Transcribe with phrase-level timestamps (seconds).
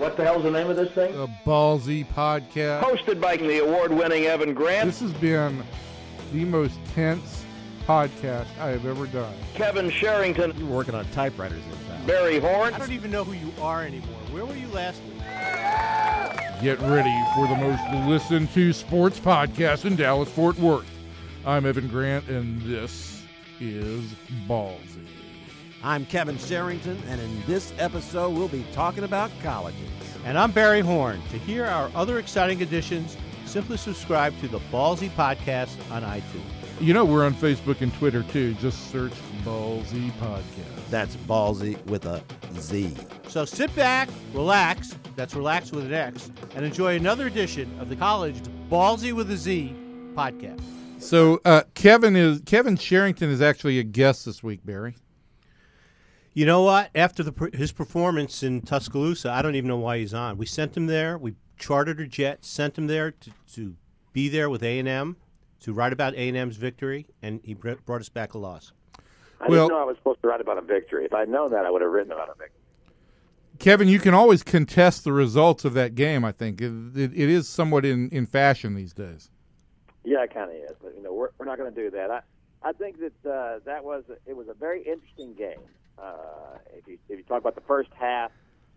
[0.00, 1.12] What the hell's the name of this thing?
[1.12, 2.80] The Ballzy Podcast.
[2.80, 4.86] Hosted by the award-winning Evan Grant.
[4.86, 5.62] This has been
[6.32, 7.44] the most tense
[7.86, 9.34] podcast I have ever done.
[9.52, 10.58] Kevin Sherrington.
[10.58, 12.06] You were working on typewriters in fact.
[12.06, 12.72] Barry Horn.
[12.72, 14.16] I don't even know who you are anymore.
[14.30, 15.18] Where were you last week?
[16.62, 20.88] Get ready for the most listened to sports podcast in Dallas Fort Worth.
[21.44, 23.22] I'm Evan Grant, and this
[23.60, 24.14] is
[24.48, 25.06] Ballzy.
[25.82, 29.88] I'm Kevin Sherrington, and in this episode, we'll be talking about colleges.
[30.26, 31.22] And I'm Barry Horn.
[31.30, 36.42] To hear our other exciting editions, simply subscribe to the Ballzy Podcast on iTunes.
[36.80, 38.52] You know, we're on Facebook and Twitter too.
[38.54, 40.90] Just search Ballzy Podcast.
[40.90, 42.22] That's ballzy with a
[42.58, 42.94] Z.
[43.28, 47.96] So sit back, relax, that's relax with an X, and enjoy another edition of the
[47.96, 48.36] College
[48.70, 49.74] Ballzy with a Z
[50.12, 50.60] podcast.
[50.98, 54.94] So uh, Kevin is Kevin Sherrington is actually a guest this week, Barry.
[56.32, 56.90] You know what?
[56.94, 60.38] After the, his performance in Tuscaloosa, I don't even know why he's on.
[60.38, 61.18] We sent him there.
[61.18, 63.74] We chartered a jet, sent him there to, to
[64.12, 65.16] be there with A and M
[65.60, 68.72] to write about A and M's victory, and he br- brought us back a loss.
[69.40, 71.04] I Well- didn't know I was supposed to write about a victory.
[71.04, 72.56] If I'd known that, I would have written about a victory.
[73.58, 76.24] Kevin, you can always contest the results of that game.
[76.24, 79.30] I think it, it, it is somewhat in, in fashion these days.
[80.02, 82.10] Yeah, it kind of is, but you know, we're we're not going to do that.
[82.10, 82.20] I
[82.62, 85.58] I think that uh, that was it was a very interesting game.
[85.98, 88.30] Uh, if you if you talk about the first half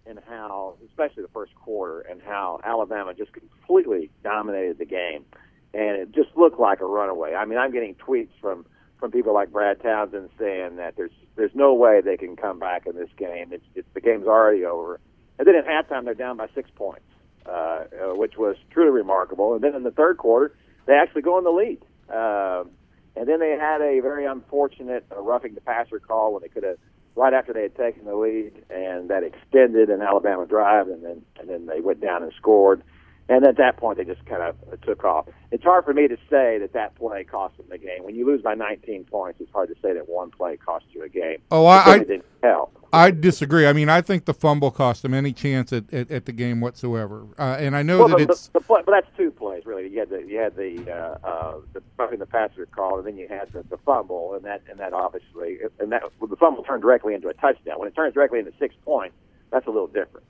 [0.06, 5.26] and how, especially the first quarter, and how Alabama just completely dominated the game,
[5.74, 7.34] and it just looked like a runaway.
[7.34, 8.66] I mean, I'm getting tweets from
[9.00, 12.86] from people like Brad Townsend saying that there's there's no way they can come back
[12.86, 13.52] in this game.
[13.52, 15.00] It's, it's the game's already over.
[15.40, 17.06] And then at halftime, they're down by six points,
[17.46, 19.56] uh, uh, which was truly remarkable.
[19.56, 20.56] And then in the third quarter,
[20.86, 21.82] they actually go in the lead.
[22.10, 22.72] Um,
[23.16, 26.64] and then they had a very unfortunate uh, roughing the passer call when they could
[26.64, 26.78] have
[27.16, 31.22] right after they had taken the lead, and that extended an Alabama drive, and then
[31.40, 32.84] and then they went down and scored.
[33.30, 35.28] And at that point, they just kind of took off.
[35.52, 38.04] It's hard for me to say that that play cost them the game.
[38.04, 41.04] When you lose by 19 points, it's hard to say that one play cost you
[41.04, 41.38] a game.
[41.50, 42.78] Oh, I- didn't help.
[42.96, 43.66] I disagree.
[43.66, 46.62] I mean, I think the fumble cost them any chance at, at, at the game
[46.62, 47.26] whatsoever.
[47.40, 49.66] Uh, and I know Well, that the, it's the, the play, but that's two plays
[49.66, 49.88] really.
[49.90, 53.18] You had the you had the uh, uh, the roughing the passer call, and then
[53.18, 56.62] you had the, the fumble, and that and that obviously and that well, the fumble
[56.64, 57.80] turned directly into a touchdown.
[57.80, 59.16] When it turns directly into six points,
[59.50, 60.28] that's a little different.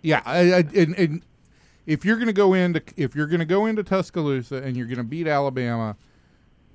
[0.00, 0.22] yeah.
[0.24, 1.22] I, I, and, and
[1.86, 4.86] if you're going to go into if you're going to go into Tuscaloosa and you're
[4.86, 5.96] going to beat Alabama,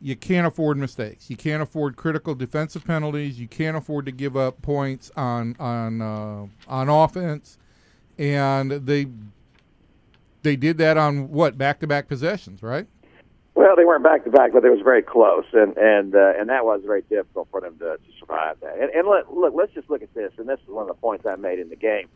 [0.02, 1.30] you can't afford mistakes.
[1.30, 3.40] You can't afford critical defensive penalties.
[3.40, 7.58] You can't afford to give up points on on uh, on offense.
[8.18, 9.08] And they
[10.44, 12.88] they did that on what back to back possessions, right?
[13.56, 16.50] Well, they weren't back to back, but it was very close, and and uh, and
[16.50, 18.78] that was very difficult for them to, to survive that.
[18.78, 20.94] And, and let, look, let's just look at this, and this is one of the
[20.94, 22.10] points I made in the game,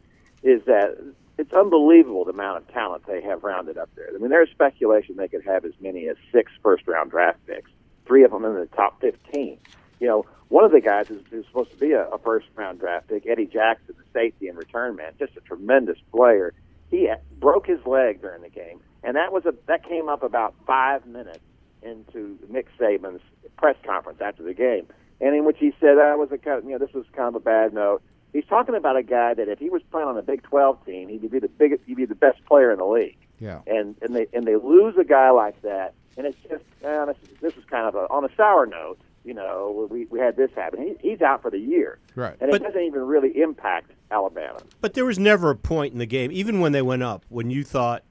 [0.43, 0.97] is that
[1.39, 4.09] it's unbelievable the amount of talent they have rounded up there.
[4.13, 7.71] I mean, there's speculation they could have as many as six first round draft picks,
[8.05, 9.57] three of them in the top 15.
[10.01, 12.79] You know, one of the guys is, is supposed to be a, a first round
[12.79, 16.53] draft pick, Eddie Jackson, the safety and return man, just a tremendous player.
[16.91, 20.55] He broke his leg during the game, and that was a that came up about
[20.67, 21.39] five minutes
[21.81, 23.21] into Nick Saban's
[23.57, 24.87] press conference after the game,
[25.21, 27.29] and in which he said that was a kind of, you know this was kind
[27.29, 28.01] of a bad note.
[28.33, 31.09] He's talking about a guy that if he was playing on a Big 12 team,
[31.09, 33.61] he'd be the biggest, he'd be the best player in the league Yeah.
[33.67, 37.17] and and they and they lose a guy like that, and it's just man, this,
[37.23, 38.99] is- this is kind of a, on a sour note.
[39.25, 40.81] You know, we we had this happen.
[40.81, 42.35] He, he's out for the year, Right.
[42.39, 44.59] and But- it doesn't even really impact Alabama.
[44.81, 47.49] But there was never a point in the game, even when they went up, when
[47.51, 48.03] you thought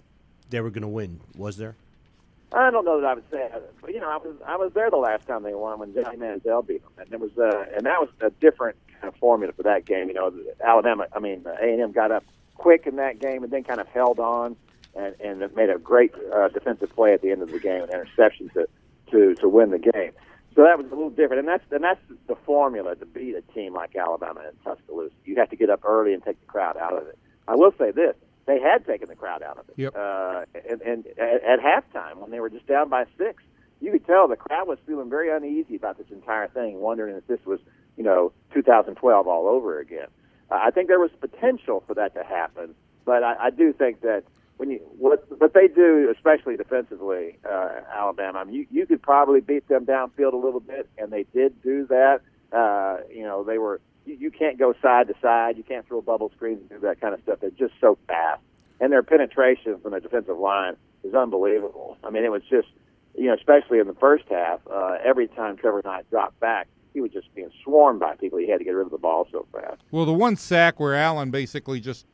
[0.51, 1.77] they were going to win, was there?
[2.53, 4.73] I don't know that I would say, that, but you know, I was I was
[4.75, 7.67] there the last time they won when Johnny Manziel beat them, and it was uh,
[7.77, 10.09] and that was a different kind of formula for that game.
[10.09, 10.33] You know,
[10.65, 13.81] Alabama, I mean A and M got up quick in that game and then kind
[13.81, 14.57] of held on
[14.95, 17.91] and and made a great uh, defensive play at the end of the game, an
[17.91, 18.67] interception to
[19.11, 20.13] to to win the game.
[20.55, 23.43] So that was a little different, and that's and that's the formula to beat a
[23.53, 25.15] team like Alabama and Tuscaloosa.
[25.25, 27.19] You have to get up early and take the crowd out of it.
[27.47, 29.75] I will say this: they had taken the crowd out of it.
[29.77, 29.95] Yep.
[29.95, 33.43] Uh, and, and at, at halftime, when they were just down by six,
[33.81, 37.27] you could tell the crowd was feeling very uneasy about this entire thing, wondering if
[37.27, 37.61] this was,
[37.99, 40.07] you know, 2012 all over again.
[40.51, 42.75] I think there was potential for that to happen,
[43.05, 44.23] but I, I do think that
[44.57, 49.03] when you what what they do, especially defensively, uh, Alabama, I mean, you you could
[49.03, 52.21] probably beat them downfield a little bit, and they did do that.
[52.51, 56.01] Uh, you know, they were you, you can't go side to side, you can't throw
[56.01, 57.41] bubble screens and do that kind of stuff.
[57.41, 58.41] They're just so fast,
[58.81, 61.99] and their penetration from the defensive line is unbelievable.
[62.03, 62.69] I mean, it was just
[63.17, 66.69] you know, especially in the first half, uh, every time Trevor Knight dropped back,
[66.99, 68.41] he was just being swarmed by people.
[68.41, 69.81] He had to get rid of the ball so fast.
[69.93, 72.07] Well, the one sack where Allen basically just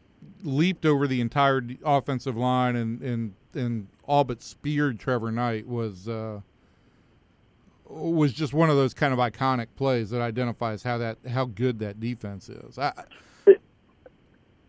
[0.42, 6.06] leaped over the entire offensive line and and and all but speared Trevor Knight was
[6.06, 6.40] uh,
[7.86, 11.78] was just one of those kind of iconic plays that identifies how that how good
[11.78, 12.78] that defense is.
[12.78, 12.92] I,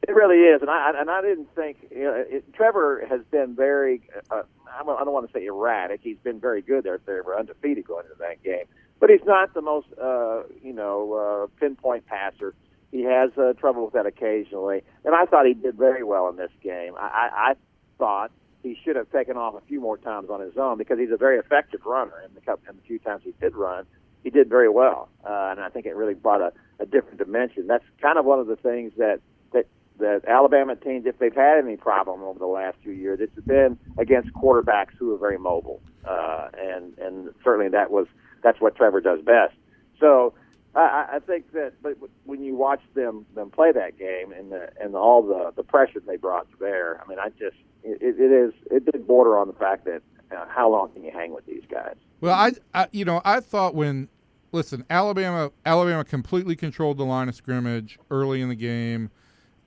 [0.07, 3.55] It really is, and I and I didn't think you know, it, Trevor has been
[3.55, 4.01] very.
[4.29, 6.01] Uh, I don't I don't want to say erratic.
[6.03, 6.99] He's been very good there.
[7.03, 8.65] They were undefeated going into that game,
[8.99, 12.53] but he's not the most uh, you know uh, pinpoint passer.
[12.91, 16.37] He has uh, trouble with that occasionally, and I thought he did very well in
[16.37, 16.93] this game.
[16.97, 17.53] I, I,
[17.97, 18.29] thought
[18.61, 21.17] he should have taken off a few more times on his own because he's a
[21.17, 22.21] very effective runner.
[22.27, 23.85] In the cup, in the few times he did run,
[24.23, 27.67] he did very well, uh, and I think it really brought a, a different dimension.
[27.67, 29.21] That's kind of one of the things that
[29.53, 29.67] that
[29.99, 33.77] that Alabama teams, if they've had any problem over the last few years, it's been
[33.97, 38.07] against quarterbacks who are very mobile, uh, and and certainly that was
[38.45, 39.55] that's what Trevor does best.
[39.99, 40.35] So
[40.75, 44.69] I, I think that, but when you watch them them play that game and the,
[44.79, 48.31] and all the the pressure they brought to bear, I mean, I just it, it
[48.31, 51.45] is it did border on the fact that uh, how long can you hang with
[51.47, 51.95] these guys?
[52.21, 54.09] Well, I, I, you know, I thought when,
[54.51, 59.09] listen, Alabama, Alabama completely controlled the line of scrimmage early in the game.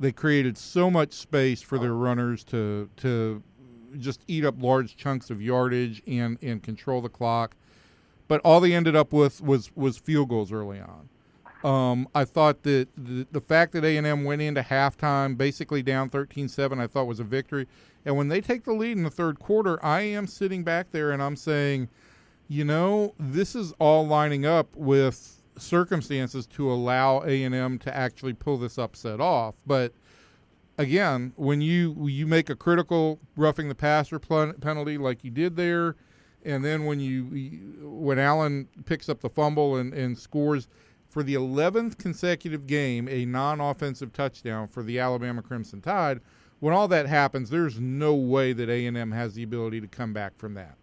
[0.01, 3.43] They created so much space for their runners to to
[3.99, 7.57] just eat up large chunks of yardage and and control the clock.
[8.29, 11.09] But all they ended up with was was field goals early on.
[11.65, 15.83] Um, I thought that the, the fact that A and M went into halftime basically
[15.83, 17.67] down 13-7, I thought was a victory.
[18.05, 21.11] And when they take the lead in the third quarter, I am sitting back there
[21.11, 21.89] and I'm saying,
[22.47, 27.95] you know, this is all lining up with circumstances to allow A and M to
[27.95, 29.57] actually pull this upset off.
[29.67, 29.93] But
[30.79, 35.57] again, when you you make a critical roughing the passer pl- penalty like you did
[35.57, 35.97] there,
[36.49, 37.25] and then when you
[37.83, 40.67] when Allen picks up the fumble and, and scores
[41.09, 46.21] for the 11th consecutive game a non-offensive touchdown for the Alabama Crimson Tide,
[46.61, 50.37] when all that happens, there's no way that A&M has the ability to come back
[50.37, 50.77] from that.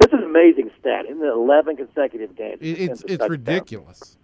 [0.00, 2.58] This is an amazing stat in the 11 consecutive games.
[2.60, 3.30] It, it's it's touchdown.
[3.30, 4.18] ridiculous.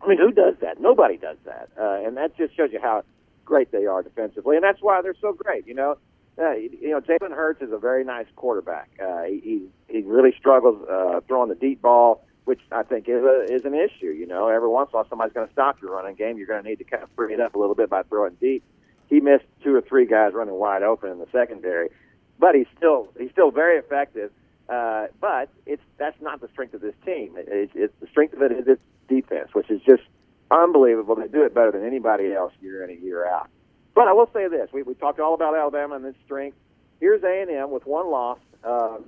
[0.00, 0.80] I mean, who does that?
[0.80, 3.04] Nobody does that, uh, and that just shows you how
[3.44, 5.66] great they are defensively, and that's why they're so great.
[5.66, 5.96] You know,
[6.38, 8.90] uh, you know, Jalen Hurts is a very nice quarterback.
[9.00, 13.44] Uh, he he really struggles uh, throwing the deep ball, which I think is a,
[13.48, 14.06] is an issue.
[14.10, 16.36] You know, every once in a while somebody's going to stop your running game.
[16.36, 18.34] You're going to need to kind of free it up a little bit by throwing
[18.40, 18.64] deep.
[19.08, 21.90] He missed two or three guys running wide open in the secondary,
[22.38, 24.32] but he's still he's still very effective.
[24.68, 27.36] Uh, but it's that's not the strength of this team.
[27.36, 30.02] It, it, it's the strength of it is its defense, which is just
[30.50, 31.14] unbelievable.
[31.14, 33.48] They do it better than anybody else year in and year out.
[33.94, 36.56] But I will say this: we we talked all about Alabama and its strength.
[37.00, 38.38] Here's A and M with one loss.
[38.64, 39.06] Um,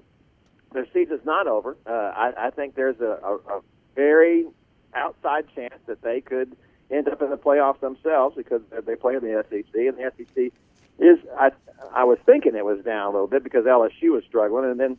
[0.73, 1.77] their season's not over.
[1.87, 3.61] Uh, I, I think there's a, a, a
[3.95, 4.47] very
[4.95, 6.57] outside chance that they could
[6.91, 10.53] end up in the playoffs themselves because they play in the SEC, and the SEC
[10.99, 11.19] is.
[11.39, 11.51] I
[11.93, 14.99] I was thinking it was down a little bit because LSU was struggling, and then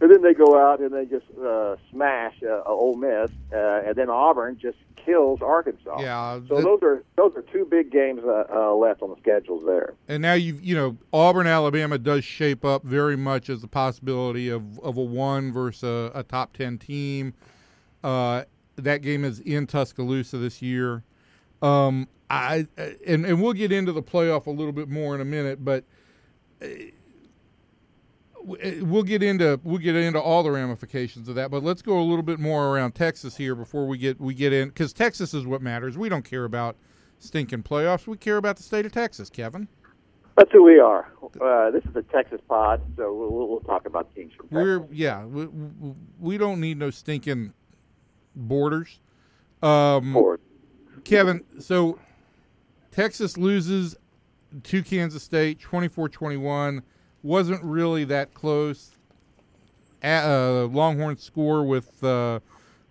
[0.00, 3.94] and then they go out and they just uh, smash uh, Ole Miss, uh, and
[3.94, 6.00] then Auburn just kills Arkansas.
[6.00, 9.16] Yeah, So the- those are those are two big games uh, uh, left on the
[9.20, 9.94] schedules there.
[10.08, 14.48] And now you you know Auburn Alabama does shape up very much as a possibility
[14.50, 17.34] of, of a one versus a, a top ten team.
[18.04, 18.44] Uh,
[18.76, 21.02] that game is in Tuscaloosa this year.
[21.62, 22.66] Um, I
[23.06, 25.84] and and we'll get into the playoff a little bit more in a minute, but
[26.60, 26.66] uh,
[28.46, 31.50] we'll get into we'll get into all the ramifications of that.
[31.50, 34.52] But let's go a little bit more around Texas here before we get we get
[34.52, 35.98] in because Texas is what matters.
[35.98, 36.76] We don't care about
[37.18, 38.06] stinking playoffs.
[38.06, 39.68] We care about the state of Texas, Kevin.
[40.36, 41.10] That's who we are.
[41.40, 44.62] Uh, this is a Texas pod, so we'll, we'll, talk about teams from Texas.
[44.62, 45.46] We're yeah, we,
[46.20, 47.52] we, don't need no stinking
[48.34, 49.00] borders.
[49.62, 50.36] Um.
[51.04, 51.98] Kevin, so
[52.90, 53.96] Texas loses
[54.64, 56.82] to Kansas State 24-21.
[57.26, 58.92] Wasn't really that close.
[60.00, 62.38] Uh, Longhorns score with uh,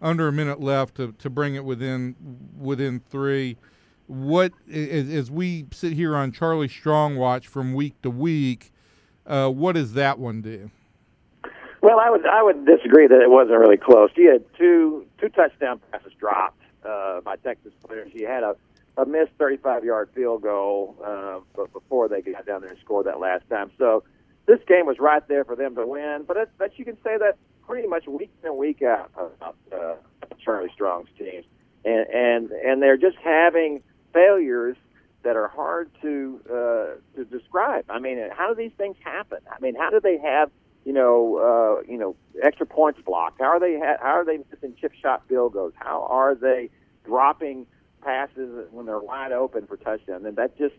[0.01, 2.17] under a minute left to, to bring it within
[2.59, 3.55] within three.
[4.07, 8.73] What as, we sit here on Charlie Strong watch from week to week,
[9.25, 10.69] uh, what does that one do?
[11.81, 14.09] Well, I would I would disagree that it wasn't really close.
[14.17, 18.11] You had two two touchdown passes dropped uh, by Texas players.
[18.11, 18.57] He had a,
[18.97, 21.39] a missed 35 yard field goal uh,
[21.71, 23.71] before they got down there and scored that last time.
[23.77, 24.03] So
[24.45, 26.23] this game was right there for them to win.
[26.27, 29.95] But it, but you can say that pretty much week in week out about uh,
[30.43, 31.45] Charlie Strong's teams,
[31.83, 33.81] and and and they're just having
[34.13, 34.77] failures
[35.23, 37.85] that are hard to uh, to describe.
[37.89, 39.39] I mean, how do these things happen?
[39.51, 40.51] I mean, how do they have
[40.85, 43.41] you know uh, you know extra points blocked?
[43.41, 45.73] How are they ha- how are they missing chip shot field goals?
[45.75, 46.69] How are they
[47.03, 47.65] dropping
[48.01, 50.25] passes when they're wide open for touchdown?
[50.25, 50.75] And that just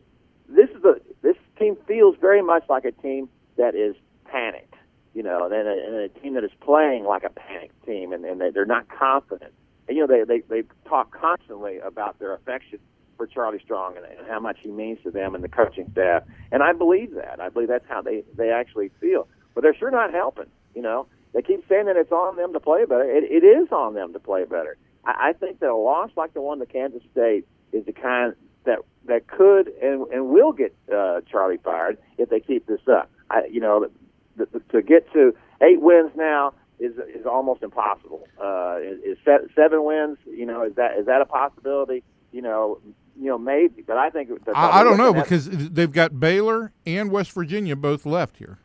[0.48, 4.74] this is a this team feels very much like a team that is panicked,
[5.14, 8.24] you know, and a, and a team that is playing like a panicked team, and,
[8.24, 9.52] and they, they're not confident.
[9.88, 12.78] And you know, they, they they talk constantly about their affection
[13.16, 16.22] for Charlie Strong and, and how much he means to them and the coaching staff,
[16.52, 17.40] and I believe that.
[17.40, 19.28] I believe that's how they they actually feel.
[19.54, 20.50] But they're sure not helping.
[20.74, 23.04] You know, they keep saying that it's on them to play better.
[23.04, 24.76] It, it is on them to play better.
[25.04, 28.34] I, I think that a loss like the one to Kansas State is the kind
[28.64, 33.10] that that could and, and will get uh, Charlie fired if they keep this up.
[33.36, 33.88] I, you know,
[34.36, 38.26] the, the, to get to eight wins now is is almost impossible.
[38.40, 39.18] Uh, is, is
[39.54, 40.18] seven wins?
[40.26, 42.02] You know, is that is that a possibility?
[42.32, 42.78] You know,
[43.18, 46.18] you know maybe, but I think I, I don't know looking at- because they've got
[46.20, 48.58] Baylor and West Virginia both left here.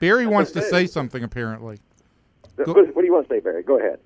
[0.00, 1.78] Barry wants to say something apparently.
[2.56, 3.62] what, what do you want to say, Barry?
[3.62, 3.98] Go ahead.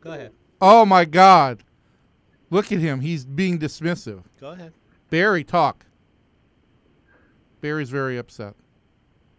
[0.00, 0.32] Go ahead.
[0.60, 1.64] Oh my God!
[2.50, 3.00] Look at him.
[3.00, 4.22] He's being dismissive.
[4.40, 4.72] Go ahead.
[5.10, 5.84] Barry, talk.
[7.60, 8.54] Barry's very upset.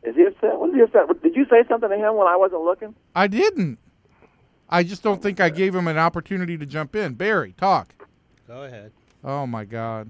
[0.03, 0.58] Is he upset?
[0.60, 1.22] Was he upset?
[1.22, 2.96] Did you say something to him when I wasn't looking?
[3.15, 3.79] I didn't.
[4.70, 7.15] I just don't think I gave him an opportunity to jump in.
[7.15, 7.94] Barry, talk.
[8.48, 8.91] Go ahead.
[9.24, 10.10] Oh my God.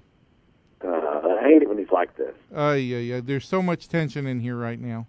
[0.83, 2.33] Uh, I hate it when he's like this.
[2.55, 3.21] Uh, yeah, yeah.
[3.23, 5.07] There's so much tension in here right now.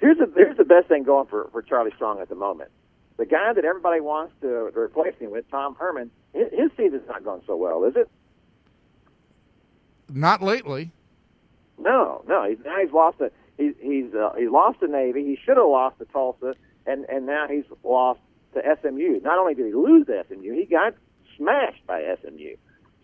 [0.00, 2.70] Here's the here's the best thing going for for Charlie Strong at the moment.
[3.18, 7.06] The guy that everybody wants to, to replace him with, Tom Herman, his, his season's
[7.06, 8.10] not going so well, is it?
[10.08, 10.90] Not lately.
[11.78, 12.48] No, no.
[12.48, 15.24] He's now he's lost a he's uh, he lost to Navy.
[15.24, 16.54] He should have lost to Tulsa,
[16.86, 18.20] and and now he's lost
[18.54, 19.20] to SMU.
[19.22, 20.94] Not only did he lose to SMU, he got
[21.36, 22.56] smashed by SMU.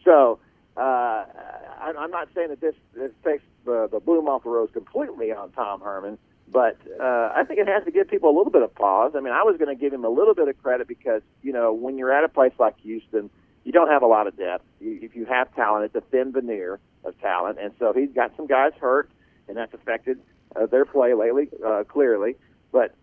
[0.05, 0.38] So
[0.76, 4.71] uh, I, I'm not saying that this this takes the the bloom off the rose
[4.73, 6.19] completely on Tom Herman,
[6.50, 9.12] but uh, I think it has to give people a little bit of pause.
[9.17, 11.52] I mean, I was going to give him a little bit of credit because you
[11.52, 13.31] know when you're at a place like Houston,
[13.64, 14.64] you don't have a lot of depth.
[14.81, 18.33] You, if you have talent, it's a thin veneer of talent, and so he's got
[18.37, 19.11] some guys hurt,
[19.49, 20.19] and that's affected
[20.57, 22.37] uh, their play lately, uh, clearly.
[22.73, 22.95] But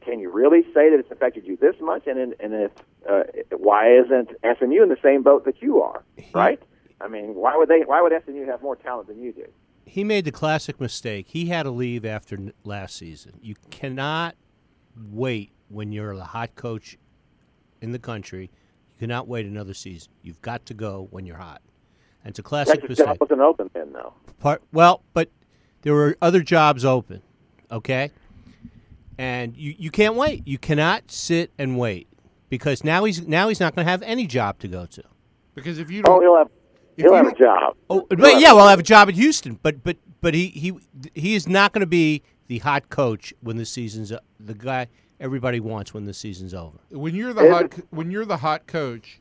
[0.00, 2.06] can you really say that it's affected you this much?
[2.06, 2.70] And in, and if
[3.08, 3.22] uh,
[3.56, 6.04] why isn't SMU in the same boat that you are?
[6.34, 6.62] Right?
[7.00, 7.80] I mean, why would they?
[7.80, 9.46] Why would SMU have more talent than you do?
[9.84, 11.26] He made the classic mistake.
[11.28, 13.32] He had to leave after last season.
[13.42, 14.36] You cannot
[15.10, 16.96] wait when you're the hot coach
[17.80, 18.50] in the country.
[18.94, 20.12] You cannot wait another season.
[20.22, 21.60] You've got to go when you're hot.
[22.24, 23.06] And it's a classic Texas mistake.
[23.06, 24.14] job wasn't open then, though.
[24.38, 25.28] Part, well, but
[25.82, 27.22] there were other jobs open,
[27.70, 28.10] okay?
[29.18, 30.46] And you, you can't wait.
[30.46, 32.08] You cannot sit and wait
[32.48, 35.02] because now he's now he's not going to have any job to go to.
[35.54, 36.48] Because if you Oh, don't, he'll have
[36.96, 37.76] If he'll you oh, have a job.
[37.90, 40.72] Oh, but yeah, well, I'll have a job at Houston, but but but he he
[41.14, 44.88] he is not going to be the hot coach when the season's the guy
[45.20, 46.78] everybody wants when the season's over.
[46.90, 49.20] when you're the hot when you're the hot coach,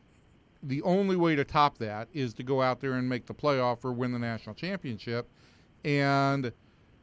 [0.63, 3.83] the only way to top that is to go out there and make the playoff
[3.83, 5.29] or win the national championship.
[5.83, 6.51] And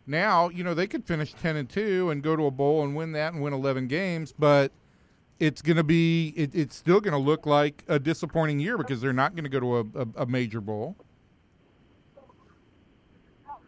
[0.07, 2.95] now, you know, they could finish 10 and 2 and go to a bowl and
[2.97, 4.73] win that and win 11 games, but
[5.39, 9.01] it's going to be it, it's still going to look like a disappointing year because
[9.01, 10.97] they're not going to go to a, a, a major bowl.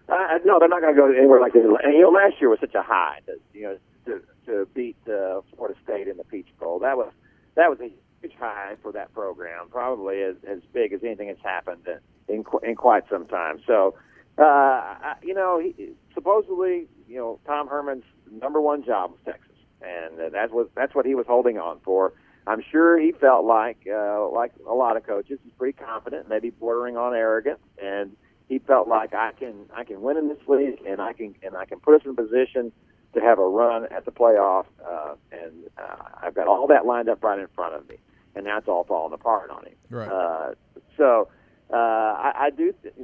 [0.08, 1.62] Uh, no, they're not going to go anywhere like this.
[1.84, 3.20] And you know, last year was such a high.
[3.54, 6.80] You know, to to beat uh, Florida State in the Peach Bowl.
[6.80, 7.12] That was
[7.54, 9.68] that was a huge high for that program.
[9.70, 11.86] Probably as as big as anything that's happened
[12.28, 13.60] in qu- in quite some time.
[13.66, 13.94] So,
[14.40, 20.20] uh, you know, he, supposedly, you know, Tom Herman's number one job was Texas, and
[20.20, 22.12] uh, that was that's what he was holding on for.
[22.46, 26.50] I'm sure he felt like, uh, like a lot of coaches, he's pretty confident, maybe
[26.50, 28.16] bordering on arrogant, and
[28.50, 31.56] he felt like I can I can win in this league and I can and
[31.56, 32.72] I can put us in position
[33.14, 37.08] to have a run at the playoff uh, and uh, I've got all that lined
[37.08, 37.96] up right in front of me
[38.34, 39.74] and that's all falling apart on him.
[39.88, 40.08] Right.
[40.08, 40.54] Uh,
[40.96, 41.28] so
[41.72, 42.74] uh, I, I do.
[42.82, 42.94] Th-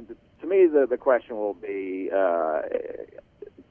[0.41, 2.61] to me, the the question will be uh,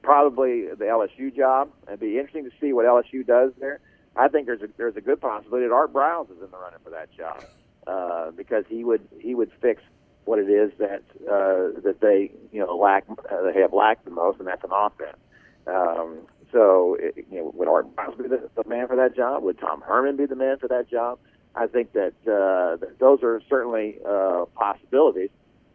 [0.02, 1.70] probably the LSU job.
[1.86, 3.80] It'd be interesting to see what LSU does there.
[4.16, 6.78] I think there's a there's a good possibility that Art Briles is in the running
[6.82, 7.44] for that job
[7.86, 9.82] uh, because he would he would fix
[10.24, 14.10] what it is that uh, that they you know lack uh, they have lacked the
[14.10, 15.18] most, and that's an offense.
[15.66, 16.18] Um,
[16.52, 19.42] so it, you know, would Art Briles be the, the man for that job?
[19.42, 21.18] Would Tom Herman be the man for that job?
[21.54, 25.30] I think that uh, th- those are certainly uh, possibilities.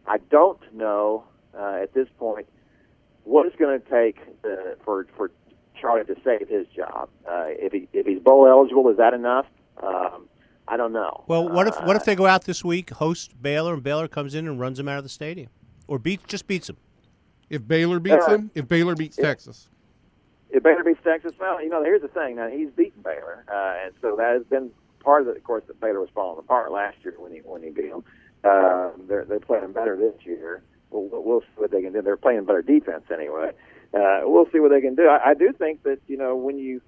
[0.06, 1.24] I don't know
[1.56, 2.46] uh, at this point
[3.24, 5.30] what it's going to take uh, for for
[5.80, 7.08] Charlie to save his job.
[7.28, 9.46] Uh, if he if he's bowl eligible, is that enough?
[9.82, 10.28] Um,
[10.68, 11.24] I don't know.
[11.26, 14.08] Well, what if what Uh, if they go out this week, host Baylor, and Baylor
[14.08, 15.50] comes in and runs them out of the stadium,
[15.86, 16.76] or beat just beats them?
[17.50, 19.68] If Baylor beats Uh, them, if Baylor beats Texas,
[20.50, 22.36] If Baylor beats Texas, well, you know, here's the thing.
[22.36, 25.36] Now he's beaten Baylor, uh, and so that has been part of it.
[25.36, 28.04] Of course, that Baylor was falling apart last year when he when he beat them.
[28.44, 32.02] Uh, they're they're playing better this year, we'll, we'll we'll see what they can do.
[32.02, 33.50] They're playing better defense anyway.
[33.94, 35.06] Uh, we'll see what they can do.
[35.06, 36.80] I, I do think that you know when you,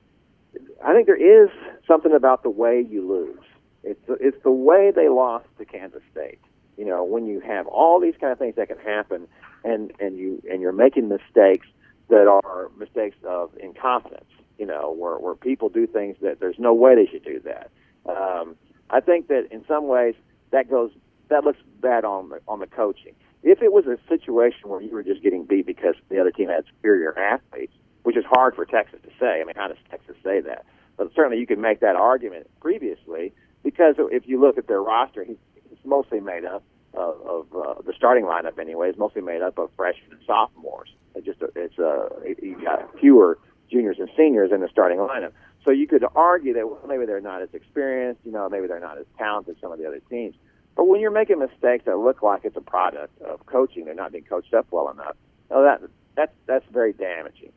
[0.85, 1.51] I think there is
[1.87, 3.45] something about the way you lose.
[3.83, 6.41] It's it's the way they lost to Kansas State.
[6.77, 9.27] You know when you have all these kind of things that can happen,
[9.65, 11.67] and and you and you're making mistakes
[12.09, 14.31] that are mistakes of incompetence.
[14.59, 17.71] You know where where people do things that there's no way they should do that.
[18.07, 18.57] Um,
[18.91, 20.15] I think that in some ways
[20.51, 20.91] that goes
[21.29, 23.15] that looks bad on the on the coaching.
[23.43, 26.49] If it was a situation where you were just getting beat because the other team
[26.49, 29.41] had superior athletes, which is hard for Texas to say.
[29.41, 30.65] I mean, how does Texas say that?
[30.97, 35.23] But certainly you could make that argument previously because if you look at their roster,
[35.23, 36.63] it's mostly made up
[36.95, 38.91] of, of uh, the starting lineup anyway.
[38.91, 40.91] Is mostly made up of freshmen and sophomores.
[41.15, 42.09] It just it's uh,
[42.41, 43.39] you got fewer
[43.71, 45.33] juniors and seniors in the starting lineup.
[45.65, 48.81] So you could argue that well, maybe they're not as experienced, you know, maybe they're
[48.81, 50.35] not as talented as some of the other teams.
[50.77, 54.13] But when you're making mistakes that look like it's a product of coaching, they're not
[54.13, 55.17] being coached up well enough.
[55.51, 55.83] Oh, that
[56.17, 57.53] that's that's very damaging.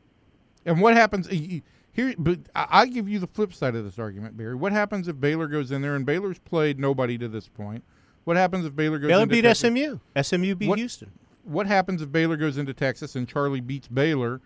[0.66, 2.14] And what happens here?
[2.18, 4.56] But I give you the flip side of this argument, Barry.
[4.56, 7.84] What happens if Baylor goes in there and Baylor's played nobody to this point?
[8.26, 9.08] What happens if Baylor goes?
[9.08, 9.70] Baylor into beat Texas?
[9.70, 10.00] SMU.
[10.22, 11.12] SMU beat What- Houston.
[11.44, 14.42] What happens if Baylor goes into Texas and Charlie beats Baylor?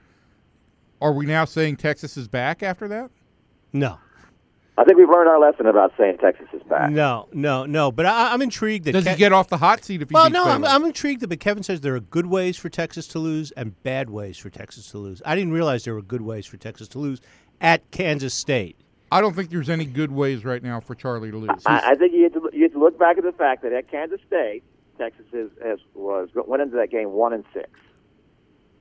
[1.01, 3.09] Are we now saying Texas is back after that?
[3.73, 3.97] No,
[4.77, 6.91] I think we've learned our lesson about saying Texas is back.
[6.91, 7.91] no, no, no.
[7.91, 10.13] But I, I'm intrigued that Does Ke- he get off the hot seat if he
[10.13, 11.27] Well, beats no, I'm, I'm intrigued that.
[11.27, 14.49] But Kevin says there are good ways for Texas to lose and bad ways for
[14.49, 15.21] Texas to lose.
[15.25, 17.19] I didn't realize there were good ways for Texas to lose
[17.59, 18.77] at Kansas State.
[19.11, 21.49] I don't think there's any good ways right now for Charlie to lose.
[21.65, 23.73] I, I think you have, to, you have to look back at the fact that
[23.73, 24.63] at Kansas State,
[24.97, 27.69] Texas is, has was went into that game one and six.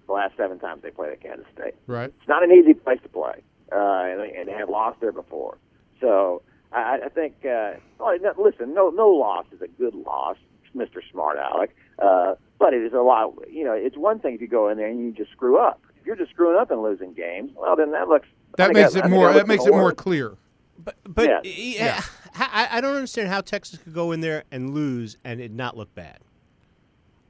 [0.07, 1.75] The last seven times they played at Kansas State.
[1.87, 2.13] right.
[2.17, 3.43] It's not an easy place to play,
[3.73, 5.59] uh, and, and they have lost there before.
[6.01, 6.43] So
[6.73, 10.37] I, I think, uh, well, listen, no no loss is a good loss,
[10.75, 11.75] Mister Smart Alec.
[11.99, 13.35] Uh, but it is a lot.
[13.51, 15.81] You know, it's one thing if you go in there and you just screw up.
[16.01, 18.99] If you're just screwing up and losing games, well, then that looks That makes I
[18.99, 19.27] it think more.
[19.27, 20.37] looks That makes it more clear.
[20.83, 21.41] But but Yeah.
[21.45, 22.01] yeah,
[22.35, 25.77] I, I don't understand how Texas could go in there and lose and it not
[25.77, 26.19] look bad.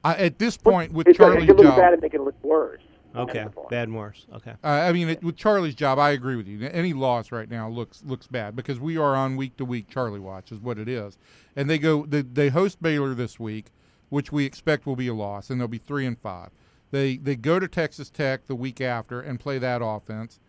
[0.03, 2.13] I, at this point, with It's like Charlie's it could look job, bad and make
[2.13, 2.81] it look worse.
[3.15, 3.69] Okay, That's the point.
[3.69, 4.25] bad and worse.
[4.33, 4.53] Okay.
[4.63, 6.65] Uh, I mean, it, with Charlie's job, I agree with you.
[6.67, 10.19] Any loss right now looks looks bad because we are on week to week Charlie
[10.19, 11.17] watch is what it is,
[11.55, 13.65] and they go they, they host Baylor this week,
[14.09, 16.49] which we expect will be a loss, and they'll be three and five.
[16.91, 20.39] They they go to Texas Tech the week after and play that offense.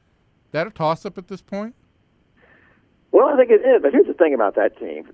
[0.53, 1.75] That a toss up at this point?
[3.11, 3.83] Well, I think it is.
[3.83, 5.09] But here's the thing about that team.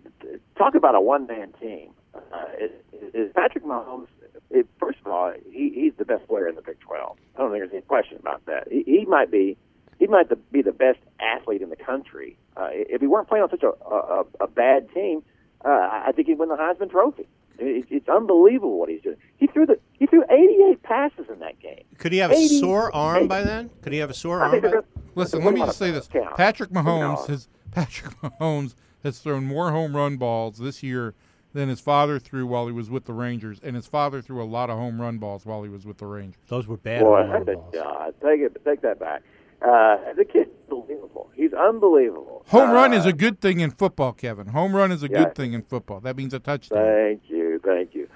[0.56, 1.90] Talk about a one-man team.
[2.14, 2.20] Uh,
[2.60, 2.70] is,
[3.14, 4.06] is Patrick Mahomes?
[4.50, 7.16] It, first of all, he, he's the best player in the Big 12.
[7.36, 8.68] I don't think there's any question about that.
[8.70, 9.56] He, he might be.
[9.98, 12.38] He might be the best athlete in the country.
[12.56, 15.24] Uh, if he weren't playing on such a, a, a bad team,
[15.64, 17.26] uh, I think he'd win the Heisman Trophy.
[17.58, 19.16] It, it's unbelievable what he's doing.
[19.38, 21.82] He threw the he threw 88 passes in that game.
[21.98, 23.70] Could he have a sore arm by then?
[23.82, 24.80] Could he have a sore arm by they're then?
[24.82, 26.36] gonna- Listen, let me just say this: count.
[26.36, 27.26] Patrick Who Mahomes knows?
[27.26, 31.14] has Patrick Mahomes has thrown more home run balls this year
[31.52, 34.44] than his father threw while he was with the Rangers, and his father threw a
[34.44, 36.40] lot of home run balls while he was with the Rangers.
[36.48, 37.74] Those were bad Boy, home run I balls.
[37.74, 39.22] God, take it, take that back.
[39.60, 41.30] Uh, the kid's unbelievable.
[41.34, 42.44] He's unbelievable.
[42.48, 44.46] Home run Uh, is a good thing in football, Kevin.
[44.48, 45.24] Home run is a Yeah.
[45.24, 46.00] good thing in football.
[46.00, 46.78] That means a touchdown.
[46.84, 48.08] Thank you, thank you.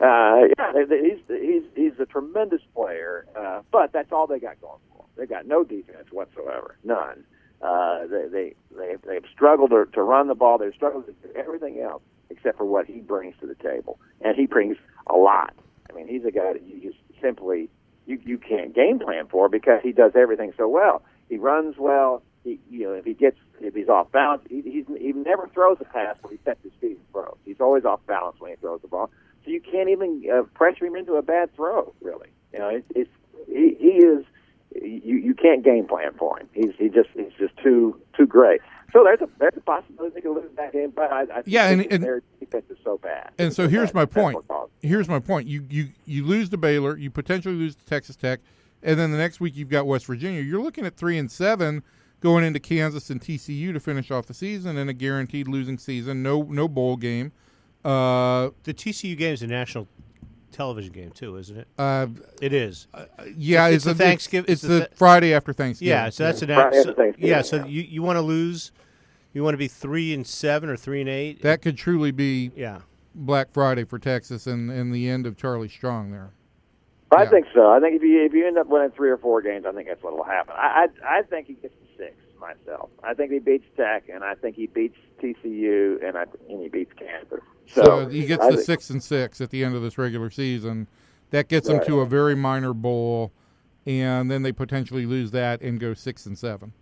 [0.00, 4.38] Uh, yeah, they- they- he's he's he's a tremendous player, uh, but that's all they
[4.38, 5.06] got going for them.
[5.16, 7.24] They got no defense whatsoever, none.
[7.62, 10.56] Uh, they they they they've struggled to, to run the ball.
[10.58, 12.02] They've struggled to do everything else
[12.40, 14.76] except for what he brings to the table, and he brings
[15.06, 15.54] a lot.
[15.90, 17.68] I mean, he's a guy that you just simply
[18.06, 21.02] you you can't game plan for because he does everything so well.
[21.28, 22.22] He runs well.
[22.44, 25.76] He you know if he gets if he's off balance, he he's, he never throws
[25.80, 27.36] a pass where he sets his feet and throws.
[27.44, 29.10] He's always off balance when he throws the ball.
[29.44, 31.94] So you can't even uh, pressure him into a bad throw.
[32.00, 33.10] Really, you know, it's, it's
[33.46, 34.24] he, he is
[34.74, 36.48] you you can't game plan for him.
[36.54, 38.60] He's he just he's just too too great.
[38.92, 41.44] So there's a there's a possibility they could lose that game, but I, I think
[41.46, 43.30] Yeah, and- and- their defense is so bad.
[43.38, 43.94] And so It's here's bad.
[43.94, 44.34] my point.
[44.36, 44.88] what caused it.
[44.88, 45.46] Here's my point.
[45.48, 48.40] You you you lose to Baylor, you potentially lose to Texas Tech,
[48.82, 50.40] and then the next week you've got West Virginia.
[50.42, 51.82] You're looking at three and seven
[52.20, 56.22] going into Kansas and TCU to finish off the season, and a guaranteed losing season.
[56.22, 57.32] No no bowl game.
[57.84, 59.88] Uh, The TCU game is a national
[60.52, 61.68] television game too, isn't it?
[61.78, 62.06] uh,
[62.42, 62.86] It is.
[63.36, 65.90] yeah, It's it's, the a Thanksgiving- It's, it's the the th- Friday after Thanksgiving.
[65.90, 67.42] yeah, so that's an Friday so, after Thanksgiving, yeah.
[67.42, 67.66] So yeah.
[67.66, 68.72] you you want to lose?
[69.32, 71.42] You want to be three and seven or three and eight?
[71.42, 72.80] that could truly be yeah.
[73.14, 76.30] Black Friday for Texas and, and the end of Charlie Strong there.
[77.16, 77.30] I Yeah.
[77.30, 77.68] think so.
[77.68, 79.88] I think if you if you end up winning three or four games, I think
[79.88, 80.54] that's what will happen.
[80.56, 81.89] I I, I think he gets to six
[82.40, 82.90] myself.
[83.04, 86.68] I think he beats Tech, and I think he beats TCU, and I and he
[86.68, 87.40] beats Kansas.
[87.66, 89.98] So, So he gets I the think- six and six at the end of this
[89.98, 90.86] regular season.
[91.30, 93.30] That gets them to a very minor bowl,
[93.86, 96.72] and then they potentially lose that and go six and seven.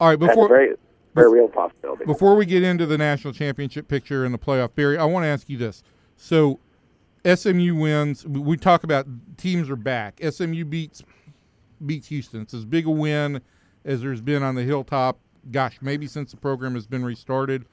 [0.00, 0.74] All right, before very,
[1.14, 2.04] very real possibility.
[2.06, 5.28] before we get into the national championship picture and the playoff, Barry, I want to
[5.28, 5.82] ask you this.
[6.16, 6.58] So,
[7.24, 8.26] SMU wins.
[8.26, 10.18] we- We talk about teams are back.
[10.22, 11.02] SMU beats
[11.84, 12.40] beats Houston.
[12.42, 13.40] It's as big a win
[13.84, 15.18] as there's been on the hilltop.
[15.50, 17.66] Gosh, maybe since the program has been restarted.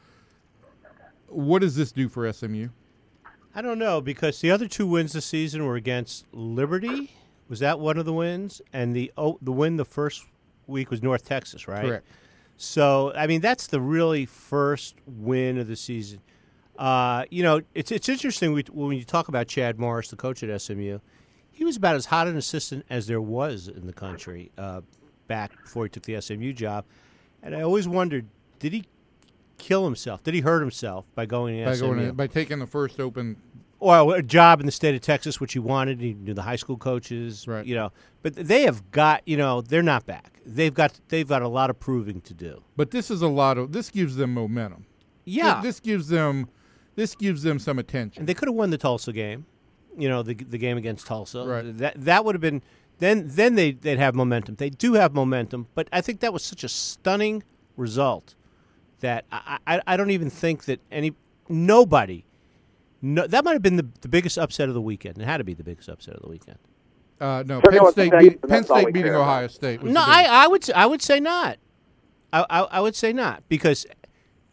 [1.28, 2.70] What does this do for SMU?
[3.54, 7.12] I don't know because the other two wins this season were against Liberty.
[7.48, 8.62] Was that one of the wins?
[8.74, 10.26] And the oh, the win the first
[10.68, 11.86] week was North Texas, right?
[11.86, 12.08] Correct.
[12.58, 16.22] So I mean that's the really first win of the season.
[16.78, 20.62] Uh, you know, it's it's interesting when you talk about Chad Morris, the coach at
[20.62, 21.00] SMU.
[21.52, 24.82] He was about as hot an assistant as there was in the country uh,
[25.30, 26.84] back before he took the SMU job,
[27.42, 28.26] and I always wondered,
[28.60, 28.84] did he
[29.58, 30.22] kill himself?
[30.24, 31.88] Did he hurt himself by going to By SMU?
[31.88, 33.38] going in- by taking the first open
[33.82, 36.02] well, a job in the state of Texas, which he wanted.
[36.02, 37.66] He knew the high school coaches, Right.
[37.66, 40.42] You know, but they have got, you know, they're not back.
[40.46, 42.62] They've got, they've got a lot of proving to do.
[42.76, 44.86] But this is a lot of this gives them momentum.
[45.24, 46.50] Yeah, This gives them
[46.96, 48.20] this gives them some attention.
[48.22, 49.46] and they could have won the Tulsa game.
[49.98, 51.46] You know, the the game against Tulsa.
[51.46, 51.78] Right.
[51.78, 52.62] That that would have been
[53.00, 53.24] then.
[53.28, 54.56] Then they they'd have momentum.
[54.56, 57.44] They do have momentum, but I think that was such a stunning
[57.78, 58.36] result
[59.00, 61.14] that I I, I don't even think that any
[61.48, 62.24] nobody.
[63.02, 65.18] No, that might have been the, the biggest upset of the weekend.
[65.18, 66.58] It had to be the biggest upset of the weekend.
[67.22, 69.22] Uh, no, Sure, Penn State, that's- beat, Penn State beating care about.
[69.24, 69.82] Ohio State.
[69.82, 71.58] Was No, the I, I would s- I would say not.
[72.34, 73.86] I, I I would say not because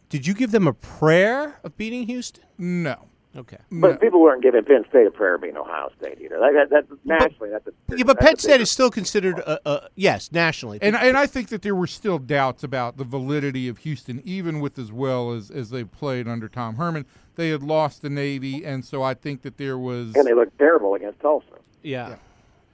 [0.09, 2.43] did you give them a prayer of beating Houston?
[2.57, 3.07] no.
[3.37, 3.57] Okay.
[3.71, 3.97] But No.
[3.97, 6.39] people weren't giving Penn State a prayer being Ohio State either.
[6.39, 9.37] That, that, that nationally, that's a Yeah, but that's Penn a State is still considered
[9.39, 10.79] a, a yes nationally.
[10.81, 14.59] And and I think that there were still doubts about the validity of Houston, even
[14.59, 17.05] with as well as as they played under Tom Herman.
[17.35, 20.15] They had lost the Navy, and so I think that there was.
[20.15, 21.45] and they looked terrible against Tulsa.
[21.83, 22.09] yeah.
[22.09, 22.15] Yeah.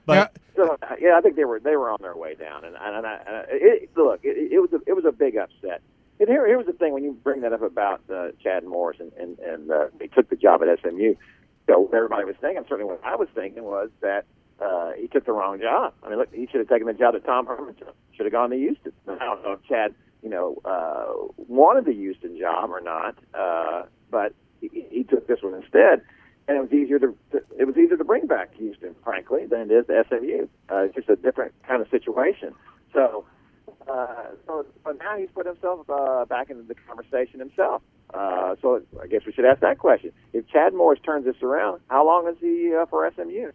[0.06, 2.96] But So yeah, I think they were they were on their way down, and and,
[2.96, 5.80] and, I, and I- it, look, it, it was a, it was a big upset.
[6.20, 8.98] And here here was the thing when you bring that up about uh, Chad Morris
[9.00, 11.14] and and, and uh, he took the job at SMU.
[11.66, 14.26] So what everybody was thinking, certainly what I was thinking was that
[14.60, 15.94] uh, he took the wrong job.
[16.02, 17.74] I mean, look, he should have taken the job that Tom Herman.
[18.12, 18.92] Should have gone to Houston.
[19.08, 21.06] I don't know if Chad, you know, uh,
[21.48, 26.02] wanted the Houston job or not, uh, but he, he took this one instead
[26.46, 27.14] and it was easier to
[27.58, 30.46] it was easier to bring back Houston, frankly, than it is to SMU.
[30.70, 32.54] Uh, it's just a different kind of situation.
[32.92, 33.24] So,
[35.04, 37.82] now he's put himself uh, back into the conversation himself.
[38.12, 41.80] Uh, so I guess we should ask that question: If Chad Morris turns this around,
[41.88, 43.50] how long is he uh, for SMU?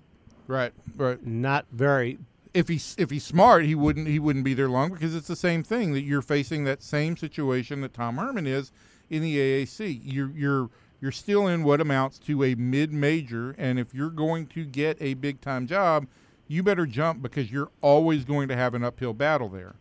[0.48, 1.26] right, right.
[1.26, 2.20] not very.
[2.54, 5.36] If he's if he's smart, he wouldn't he wouldn't be there long because it's the
[5.36, 8.72] same thing that you're facing that same situation that Tom Herman is
[9.10, 10.02] in the AAC.
[10.04, 14.48] You're you're you're still in what amounts to a mid major, and if you're going
[14.48, 16.08] to get a big time job,
[16.48, 19.76] you better jump because you're always going to have an uphill battle there.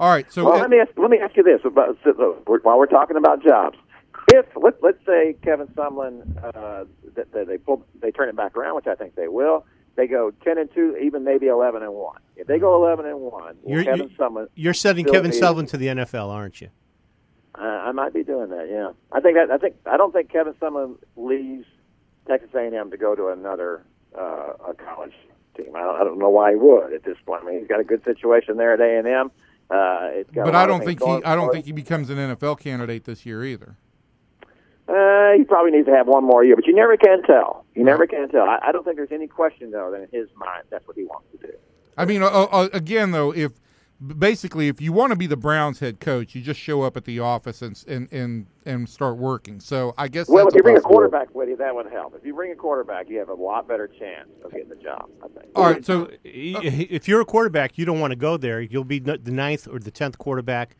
[0.00, 1.98] All right, so Well, let me ask, let me ask you this about
[2.64, 3.76] while we're talking about jobs.
[4.32, 6.84] If let, let's say Kevin Sumlin uh,
[7.14, 9.66] that, that they pull they turn it back around, which I think they will.
[9.96, 12.18] They go ten and two, even maybe eleven and one.
[12.36, 15.68] If they go eleven and one, You're- Kevin you- Sumlin You're sending Kevin be- Sumlin
[15.68, 16.70] to the NFL, aren't you?
[17.54, 18.68] Uh, I might be doing that.
[18.70, 19.50] Yeah, I think that.
[19.50, 21.66] I think I don't think Kevin Sumlin leaves
[22.26, 23.84] Texas A&M to go to another
[24.18, 25.14] uh, a college
[25.58, 25.76] team.
[25.76, 27.42] I don't, I don't know why he would at this point.
[27.42, 29.30] I mean, he's got a good situation there at A&M.
[29.70, 32.58] Uh, it's got but I don't think he I don't think he becomes an NFL
[32.58, 33.76] candidate this year either.
[34.88, 37.64] Uh, he probably needs to have one more year, but you never can tell.
[37.76, 38.42] You never can tell.
[38.42, 41.04] I, I don't think there's any question though that in his mind that's what he
[41.04, 41.52] wants to do.
[41.96, 43.52] I mean, uh, uh, again, though, if
[44.18, 47.04] basically if you want to be the Browns head coach, you just show up at
[47.04, 49.60] the office and and and, and start working.
[49.60, 51.10] So I guess Well, that's if you bring a possibility.
[51.10, 52.14] quarterback with you, that would help.
[52.16, 55.10] If you bring a quarterback, you have a lot better chance of getting the job.
[55.22, 55.46] I think.
[55.54, 58.60] All right, so If you're a quarterback, you don't want to go there.
[58.60, 60.76] You'll be the ninth or the tenth quarterback.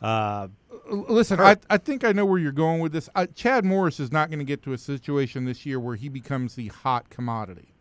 [0.00, 0.48] Uh,
[0.90, 3.08] Listen, I, I think I know where you're going with this.
[3.14, 6.08] I, Chad Morris is not going to get to a situation this year where he
[6.08, 7.72] becomes the hot commodity.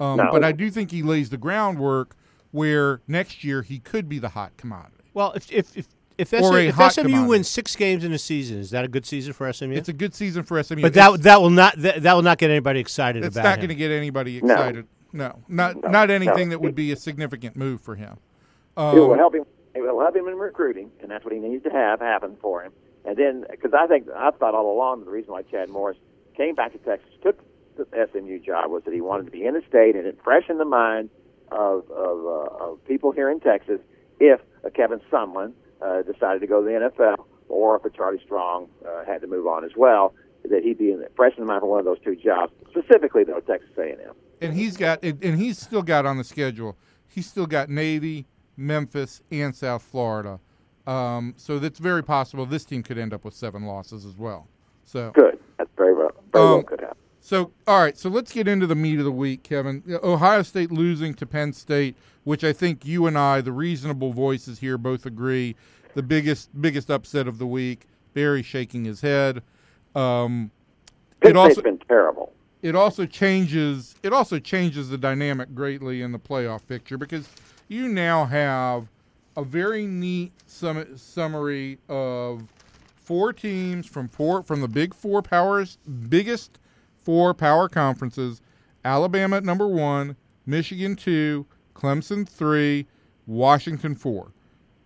[0.00, 0.28] Um, No.
[0.32, 2.16] But I do think he lays the groundwork
[2.52, 5.02] where next year he could be the hot commodity.
[5.14, 5.86] well, if if if
[6.18, 7.28] if, Or a if hot SMU commodity.
[7.28, 9.72] wins six games in a season, is that a good season for SMU?
[9.74, 10.82] It's a good season for SMU.
[10.82, 13.44] but It's- that that will not that, that will not get anybody excited It's about
[13.48, 14.86] not going to get anybody excited.
[15.12, 16.52] No, not No, not anything no.
[16.52, 18.16] that would be a significant move for him.
[18.76, 19.44] it will Um, help him.
[19.74, 22.62] It will help him in recruiting, and that's what he needs to have happen for
[22.62, 22.72] him.
[23.06, 25.96] And then, because I think I thought all along the reason why Chad Morris
[26.36, 27.38] came back to Texas, took
[27.76, 30.44] the SMU job, was that he wanted to be in the state and it fresh
[30.50, 31.08] in the mind
[31.52, 33.80] of of, uh, of people here in Texas.
[34.20, 38.20] If a Kevin Sumlin uh, decided to go to the NFL, or if a Charlie
[38.24, 40.14] Strong uh, had to move on as well,
[40.48, 42.52] that he'd be in the fresh in mind for one of those two jobs.
[42.70, 44.14] Specifically, though, Texas A&M.
[44.40, 46.76] and he's got and he's still got on the schedule.
[47.08, 50.40] He's still got Navy, Memphis, and South Florida.
[50.86, 52.44] Um, so that's very possible.
[52.46, 54.48] This team could end up with seven losses as well.
[54.84, 55.38] So Good.
[55.58, 56.10] That's very well.
[56.32, 56.96] Very well Um, could happen.
[57.24, 57.96] So, all right.
[57.96, 59.82] So let's get into the meat of the week, Kevin.
[60.02, 64.58] Ohio State losing to Penn State, which I think you and I, the reasonable voices
[64.58, 65.54] here, both agree,
[65.94, 67.86] the biggest biggest upset of the week.
[68.12, 69.40] Barry shaking his head.
[69.94, 70.50] Um,
[71.20, 72.32] Penn it also State's been terrible.
[72.60, 77.28] it also changes it also changes the dynamic greatly in the playoff picture because
[77.68, 78.88] you now have
[79.36, 82.42] a very neat sum- summary of
[82.96, 86.58] four teams from four from the big four powers biggest
[87.02, 88.40] four power conferences
[88.84, 92.86] alabama at number one michigan two clemson three
[93.26, 94.32] washington four.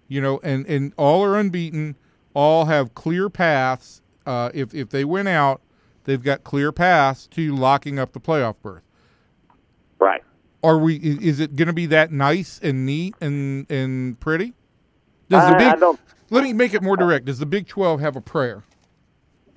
[0.09, 1.96] You know and and all are unbeaten
[2.35, 4.02] all have clear paths.
[4.24, 5.61] Uh, if if they win out
[6.05, 8.83] they've got clear paths to locking up the playoff berth.
[9.98, 10.22] Right.
[10.62, 14.52] are we is it going to be that nice and neat and and pretty?
[15.29, 15.98] Does the big I don't.
[16.31, 17.24] let me make it more direct.
[17.24, 18.62] Does the big 12 have a prayer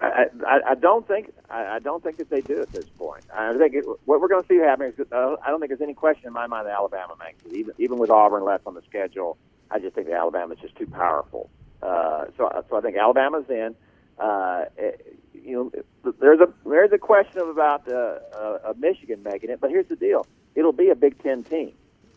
[0.01, 3.23] I, I, I don't think I, I don't think that they do at this point.
[3.33, 5.81] I think it, what we're going to see happen is uh, I don't think there's
[5.81, 7.53] any question in my mind that Alabama makes it.
[7.53, 9.37] Even even with Auburn left on the schedule,
[9.69, 11.49] I just think that Alabama's just too powerful.
[11.81, 13.75] Uh, so so I think Alabama's in.
[14.17, 15.71] Uh, it, you
[16.03, 19.87] know, there's a there's a question of about uh, uh, Michigan making it, but here's
[19.87, 21.73] the deal: it'll be a Big Ten team,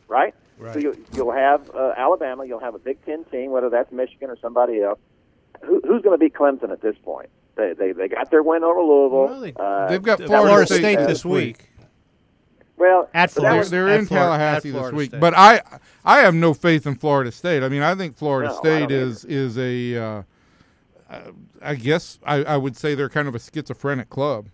[0.08, 0.34] right?
[0.58, 0.74] Right.
[0.74, 4.30] So you, you'll have uh, Alabama, you'll have a Big Ten team, whether that's Michigan
[4.30, 4.98] or somebody else.
[5.64, 7.30] Who, who's going to beat Clemson at this point?
[7.54, 9.26] They, they they got their win over Louisville.
[9.26, 11.68] Well, they- uh, they've got Florida, Florida State, State this week.
[12.76, 15.10] well At but that they're, was- Florida they're at in Florida- Tallahassee at this week
[15.10, 15.20] State.
[15.20, 15.60] but I
[16.04, 18.92] I have no faith in Florida State I mean I think Florida No, State don't
[18.92, 20.22] is is a uh,
[21.10, 21.20] uh,
[21.60, 24.48] I guess I, I would say they're kind of a schizophrenic club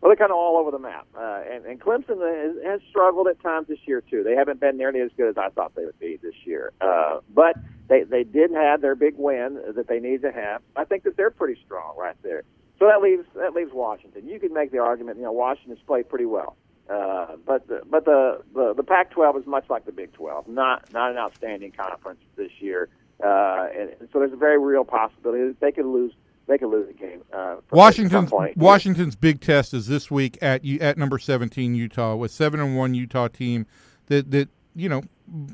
[0.00, 3.28] Well, they're kind of all over the map, uh, and, and Clemson has, has struggled
[3.28, 4.24] at times this year too.
[4.24, 7.20] They haven't been nearly as good as I thought they would be this year, uh,
[7.34, 7.54] but
[7.92, 10.62] they they did have their big win that they need to have.
[10.76, 12.42] I think that they're pretty strong right there.
[12.78, 14.26] So that leaves that leaves Washington.
[14.26, 16.56] You could make the argument, you know, Washington's played pretty well,
[16.88, 20.90] uh, but the, but the, the the Pac-12 is much like the Big 12, not
[20.92, 22.88] not an outstanding conference this year,
[23.22, 26.12] uh, and, and so there's a very real possibility that they could lose
[26.48, 27.22] they could lose a game.
[27.32, 28.32] Uh, Washington's.
[28.56, 32.94] Washington's big test is this week at at number 17 Utah with 7 and 1
[32.94, 33.66] Utah team
[34.06, 35.02] that that you know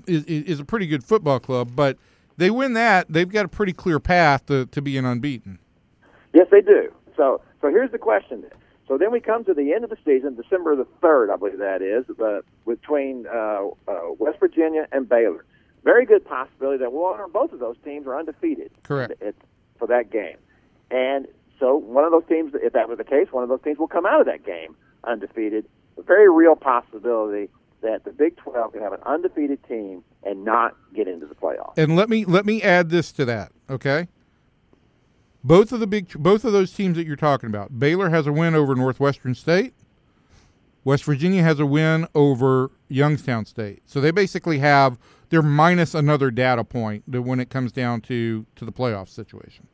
[0.06, 1.98] is, is a pretty good football club but
[2.38, 5.58] they win that they've got a pretty clear path to, to being unbeaten.
[6.32, 6.92] Yes, they do.
[7.16, 8.42] So, so here's the question.
[8.42, 8.52] Then.
[8.86, 11.58] So then we come to the end of the season, December the third, I believe
[11.58, 15.44] that is, uh, between uh, uh, West Virginia and Baylor.
[15.84, 18.70] Very good possibility that one or both of those teams are undefeated.
[18.82, 19.20] Correct.
[19.22, 19.34] At,
[19.78, 20.36] for that game,
[20.90, 21.28] and
[21.60, 23.88] so one of those teams, if that were the case, one of those teams will
[23.88, 24.74] come out of that game
[25.04, 25.66] undefeated.
[25.98, 27.48] A very real possibility
[27.82, 31.76] that the Big 12 could have an undefeated team and not get into the playoffs.
[31.76, 34.08] And let me let me add this to that, okay?
[35.44, 37.78] Both of the big both of those teams that you're talking about.
[37.78, 39.74] Baylor has a win over Northwestern State.
[40.84, 43.82] West Virginia has a win over Youngstown State.
[43.86, 44.98] So they basically have
[45.30, 49.66] they're minus another data point when it comes down to to the playoff situation.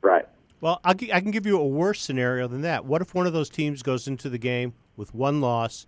[0.00, 0.26] Right.
[0.60, 2.84] Well, I'll, I can give you a worse scenario than that.
[2.84, 5.86] What if one of those teams goes into the game with one loss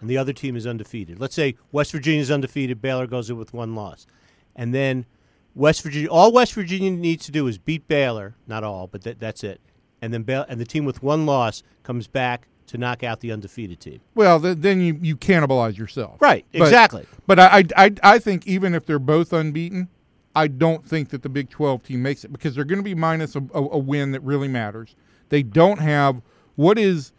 [0.00, 1.20] and the other team is undefeated?
[1.20, 4.06] Let's say West Virginia is undefeated, Baylor goes in with one loss.
[4.54, 5.06] And then
[5.54, 9.18] West Virginia, all West Virginia needs to do is beat Baylor, not all, but that,
[9.20, 9.60] that's it.
[10.02, 13.30] And then Baylor, and the team with one loss comes back to knock out the
[13.32, 14.00] undefeated team.
[14.14, 16.20] Well, th- then you, you cannibalize yourself.
[16.20, 17.06] Right, But- exactly.
[17.26, 19.88] But I, I, I, I think even if they're both unbeaten,
[20.34, 22.94] I don't think that the Big 12 team makes it because they're going to be
[22.94, 24.94] minus a, a, a win that really matters.
[25.30, 26.20] They don't have
[26.56, 27.12] what is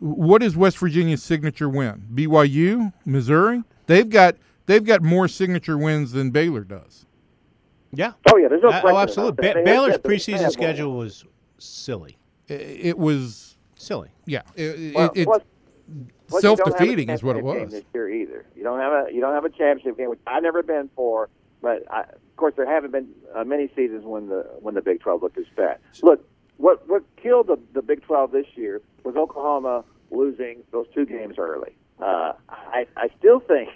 [0.00, 2.06] what is West Virginia's signature win?
[2.14, 3.62] BYU, Missouri.
[3.86, 7.06] They've got they've got more signature wins than Baylor does.
[7.92, 8.12] Yeah.
[8.32, 9.48] Oh yeah, there's no Uh, oh, absolutely.
[9.52, 11.24] Ba- Baylor's they preseason schedule was
[11.58, 12.18] silly.
[12.50, 14.08] I- It was Silly.
[14.26, 15.42] yeah, it, Well, it, plus-
[16.26, 17.70] plus you don't have a self-defeating is what it was.
[17.70, 20.42] This year either, you don't have a you don't have a championship game, which I've
[20.42, 21.28] never been for.
[21.62, 25.00] But I, of course, there haven't been uh, many seasons when the when the Big
[25.00, 25.78] 12 looked as bad.
[26.02, 26.24] Look,
[26.58, 31.36] what what killed the, the Big 12 this year was Oklahoma losing those two games
[31.38, 31.72] early.
[32.00, 33.70] Uh, I I still think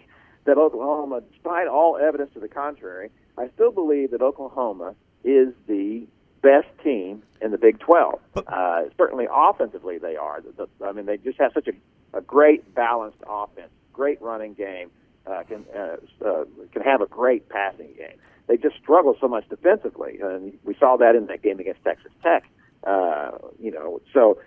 [0.45, 6.07] that Oklahoma, despite all evidence to the contrary, I still believe that Oklahoma is the
[6.43, 8.19] best team in the Big 12.
[8.37, 10.41] Uh, certainly offensively, they are.
[10.41, 14.55] The, the, I mean, they just have such a, a great balanced offense, great running
[14.55, 14.91] game,
[15.27, 18.19] uh, can uh, uh, can have a great passing game.
[18.49, 22.11] They just struggle so much defensively, and we saw that in that game against Texas
[22.25, 22.45] Tech
[22.85, 24.39] Uh, you know, so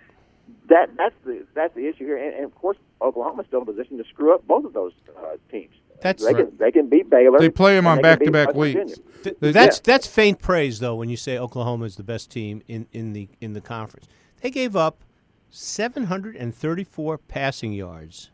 [0.68, 3.72] that that's the that's the issue here, and, and of course Oklahoma's still in a
[3.72, 5.74] position to screw up both of those uh, teams.
[6.02, 7.38] That's- they can they can beat Baylor.
[7.38, 9.00] They play them on they can beat back-to-back weeks.
[9.22, 9.82] Th- that's Yeah.
[9.84, 13.28] that's faint praise though when you say Oklahoma is the best team in, in the
[13.40, 14.06] in the conference.
[14.42, 15.02] They gave up
[15.50, 18.30] 734 passing yards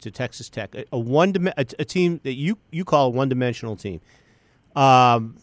[0.00, 3.10] to Texas Tech, a, a one dim- a, a team that you you call a
[3.10, 4.00] one dimensional team.
[4.76, 5.36] Um,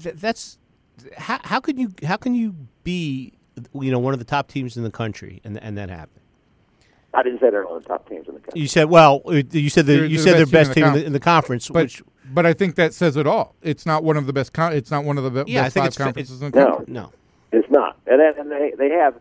[0.00, 0.58] th- that's
[1.16, 3.32] how, how can you how can you be
[3.74, 6.20] you know one of the top teams in the country and and that happen?
[7.12, 8.60] I didn't say they're one of the top teams in the country.
[8.60, 10.92] You said well, you said the, They're you the said best they're best team in
[10.92, 13.26] team the in the, in the conference, But which but I think that says it
[13.26, 13.56] all.
[13.62, 14.52] It's not one of the best.
[14.52, 16.50] Con- it's not one of the be- Yeah, I think five it's fa- conferences in
[16.52, 16.76] the No.
[16.76, 16.94] country.
[16.94, 17.12] no.
[17.52, 19.14] It's not, and and they they have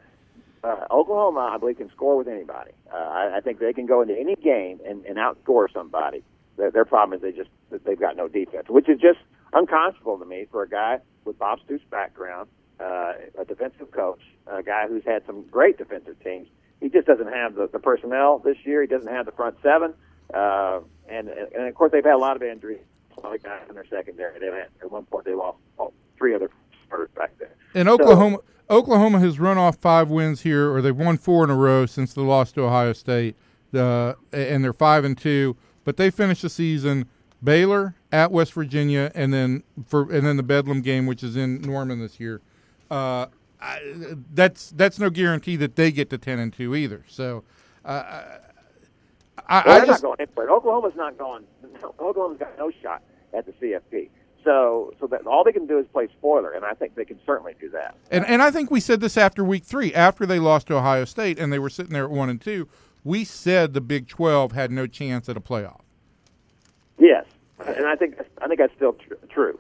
[0.63, 1.49] uh, Oklahoma.
[1.53, 2.71] I believe can score with anybody.
[2.93, 6.21] Uh, I, I think they can go into any game and, and outscore somebody.
[6.57, 7.49] Their, their problem is they just
[7.85, 9.17] they've got no defense, which is just
[9.53, 14.63] unconscionable to me for a guy with Bob Stoops' background, uh, a defensive coach, a
[14.63, 16.47] guy who's had some great defensive teams.
[16.81, 18.81] He just doesn't have the, the personnel this year.
[18.81, 19.93] He doesn't have the front seven,
[20.33, 22.79] uh, and and of course they've had a lot of injuries.
[23.17, 24.39] A lot of guys in their secondary.
[24.39, 26.49] They had at one point they lost all, three other
[26.88, 27.53] starters back there.
[27.73, 28.38] And Oklahoma,
[28.69, 32.13] Oklahoma has run off five wins here, or they've won four in a row since
[32.13, 33.35] the loss to Ohio State.
[33.71, 37.07] The and they're five and two, but they finished the season
[37.43, 41.62] Baylor at West Virginia, and then for and then the Bedlam game, which is in
[41.62, 42.41] Norman this year.
[42.91, 43.28] Uh,
[43.62, 43.80] I,
[44.34, 47.04] that's that's no guarantee that they get to ten and two either.
[47.08, 47.43] So,
[47.86, 48.23] uh,
[49.47, 50.49] I, Well, I just not going anywhere.
[50.49, 51.43] Oklahoma's not going.
[51.82, 53.02] No, Oklahoma's got no shot
[53.34, 54.10] at the CFP.
[54.43, 57.19] So, so that all they can do is play spoiler, and I think they can
[57.25, 57.95] certainly do that.
[58.10, 61.06] And and I think we said this after week three, after they lost to Ohio
[61.06, 62.67] State and they were sitting there at one and two.
[63.04, 65.82] We said the Big Twelve had no chance at a playoff.
[66.99, 67.25] Yes,
[67.65, 69.59] and I think I think that's still tr- true.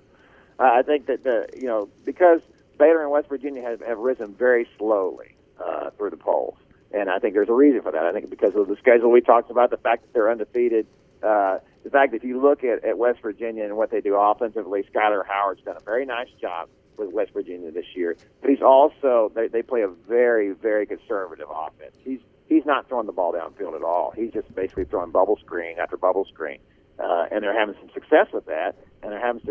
[0.59, 2.41] Uh, I think that the you know because
[2.77, 6.57] Baylor and West Virginia have, have risen very slowly uh, through the polls,
[6.93, 8.03] and I think there's a reason for that.
[8.03, 10.85] I think because of the schedule we talked about, the fact that they're undefeated,
[11.23, 14.15] uh, the fact that if you look at, at West Virginia and what they do
[14.15, 18.17] offensively, Skyler Howard's done a very nice job with West Virginia this year.
[18.41, 21.95] But he's also they, they play a very very conservative offense.
[22.03, 24.11] He's he's not throwing the ball downfield at all.
[24.15, 26.59] He's just basically throwing bubble screen after bubble screen,
[27.01, 29.41] uh, and they're having some success with that, and they're having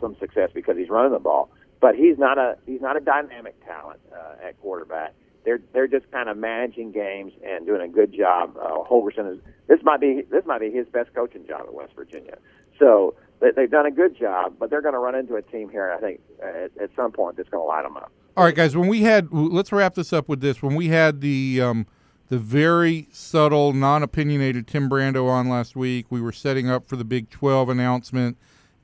[0.00, 1.50] some success because he's running the ball.
[1.80, 5.14] But he's not a he's not a dynamic talent uh, at quarterback.
[5.44, 8.56] They're they're just kind of managing games and doing a good job.
[8.56, 11.92] Uh, Holgorsen is this might be this might be his best coaching job at West
[11.96, 12.38] Virginia.
[12.78, 15.68] So they, they've done a good job, but they're going to run into a team
[15.68, 15.92] here.
[15.92, 18.12] I think at, at some point that's going to light them up.
[18.36, 18.76] All right, guys.
[18.76, 20.62] When we had, let's wrap this up with this.
[20.62, 21.86] When we had the um,
[22.32, 27.04] the very subtle, non-opinionated Tim Brando on last week, we were setting up for the
[27.04, 28.38] Big Twelve announcement,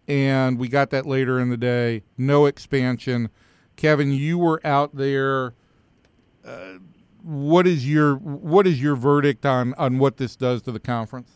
[0.07, 2.03] and we got that later in the day.
[2.19, 3.31] No expansion.
[3.77, 5.55] Kevin, you were out there.
[6.47, 6.75] Uh,
[7.23, 11.31] what is your what is your verdict on on what this does to the conference?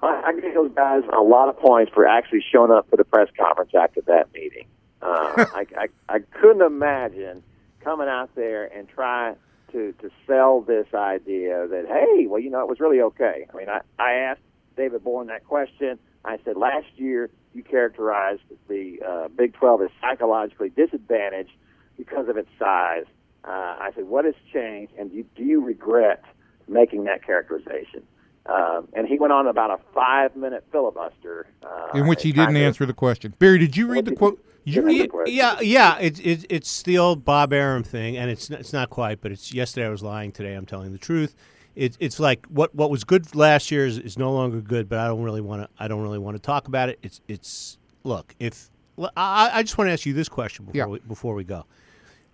[0.00, 3.02] I, I give those guys a lot of points for actually showing up for the
[3.02, 4.68] press conference after that meeting.
[5.02, 7.42] Uh, I, I I couldn't imagine
[7.80, 9.34] coming out there and try
[9.72, 13.46] to to sell this idea that hey, well, you know, it was really okay.
[13.52, 14.40] I mean, I I asked
[14.76, 15.98] David Boren that question.
[16.24, 21.52] I said last year you characterized the uh, Big 12 as psychologically disadvantaged
[21.96, 23.04] because of its size.
[23.44, 23.50] Uh,
[23.80, 26.22] I said, what has changed, and do you, do you regret
[26.68, 28.02] making that characterization?
[28.48, 32.56] Um, and he went on about a five-minute filibuster uh, In which he didn't kind
[32.56, 33.34] of- answer the question.
[33.38, 34.42] Barry, did you read the quote?
[34.64, 38.50] You Yeah, read Yeah, yeah, it's it's it's the old Bob Arum thing, and it's
[38.50, 41.34] it's not quite, but it's yesterday I was lying, today I'm telling the truth.
[41.74, 44.98] It's it's like what what was good last year is, is no longer good, but
[44.98, 46.98] I don't really want to I don't really want to talk about it.
[47.02, 48.68] It's it's look if
[49.16, 50.86] I, I just want to ask you this question before Yeah.
[50.86, 51.64] we, before we go.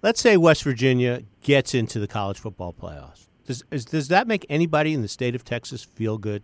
[0.02, 3.26] Let's say West Virginia gets into the college football playoffs.
[3.46, 6.42] Does is, does that make anybody in the state of Texas feel good?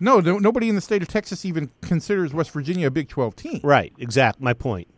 [0.00, 3.36] No, no, nobody in the state of Texas even considers West Virginia a Big 12
[3.36, 3.60] team.
[3.62, 4.40] Right, exact.
[4.40, 4.88] My point.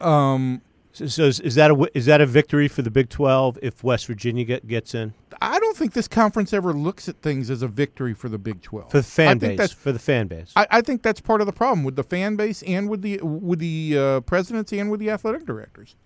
[0.00, 3.58] Um, So, so is, is that a is that a victory for the Big Twelve
[3.62, 5.14] if West Virginia get, gets in?
[5.40, 8.60] I don't think this conference ever looks at things as a victory for the Big
[8.62, 8.90] 12.
[8.90, 9.56] for the fan I think base.
[9.58, 10.52] that's- For the fan base.
[10.54, 13.18] I, I think that's part of the problem with the fan base and with the
[13.22, 15.96] with the uh, presidents and with the athletic directors.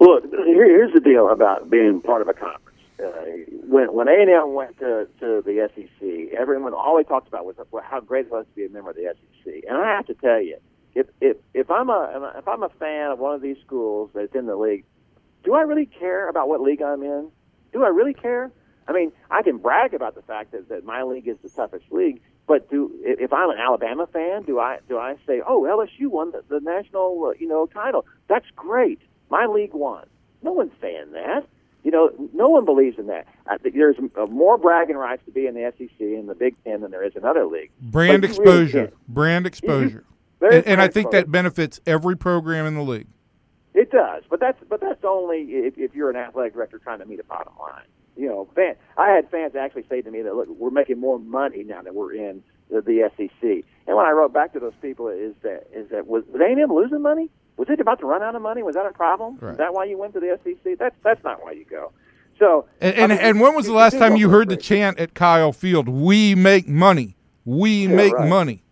[0.00, 2.69] Look, here, here's the deal about being part of a conference.
[3.02, 3.10] Uh,
[3.66, 7.46] when when A and M went to, to the SEC, everyone all they talked about
[7.46, 9.64] was how great it was to be a member of the SEC.
[9.68, 10.58] And I have to tell you,
[10.94, 14.34] if if if I'm a if I'm a fan of one of these schools that's
[14.34, 14.84] in the league,
[15.44, 17.30] do I really care about what league I'm in?
[17.72, 18.50] Do I really care?
[18.88, 21.84] I mean, I can brag about the fact that, that my league is the toughest
[21.92, 26.08] league, but do if I'm an Alabama fan, do I do I say, oh LSU
[26.08, 28.04] won the, the national uh, you know title?
[28.28, 29.00] That's great.
[29.30, 30.06] My league won.
[30.42, 31.46] No one's saying that.
[31.82, 33.26] You know, no one believes in that.
[33.62, 36.90] There's uh, more bragging rights to be in the SEC and the Big Ten than
[36.90, 37.72] there is in other leagues.
[37.80, 38.92] Brand you really exposure.
[39.08, 40.04] Brand exposure.
[40.40, 41.24] There is And, and I think exposure.
[41.24, 43.06] that benefits every program in the league.
[43.72, 47.06] It does, but that's but that's only if, if you're an athletic director trying to
[47.06, 47.84] meet a bottom line.
[48.16, 51.18] You know, fan, I had fans actually say to me that look, we're making more
[51.18, 53.64] money now that we're in the, the SEC.
[53.86, 56.72] And when I wrote back to those people, is that is that was was A&M
[56.72, 57.30] losing money?
[57.56, 58.62] Was it about to run out of money?
[58.62, 59.38] Was that a problem?
[59.40, 59.52] Right.
[59.52, 60.78] Is that why you went to the SEC?
[60.78, 61.92] That's that's not why you go.
[62.38, 64.98] So And, I and, mean, and when was the last time you heard the chant
[64.98, 65.88] at Kyle Field?
[65.88, 67.16] We make money.
[67.44, 68.28] We make right.
[68.28, 68.62] money.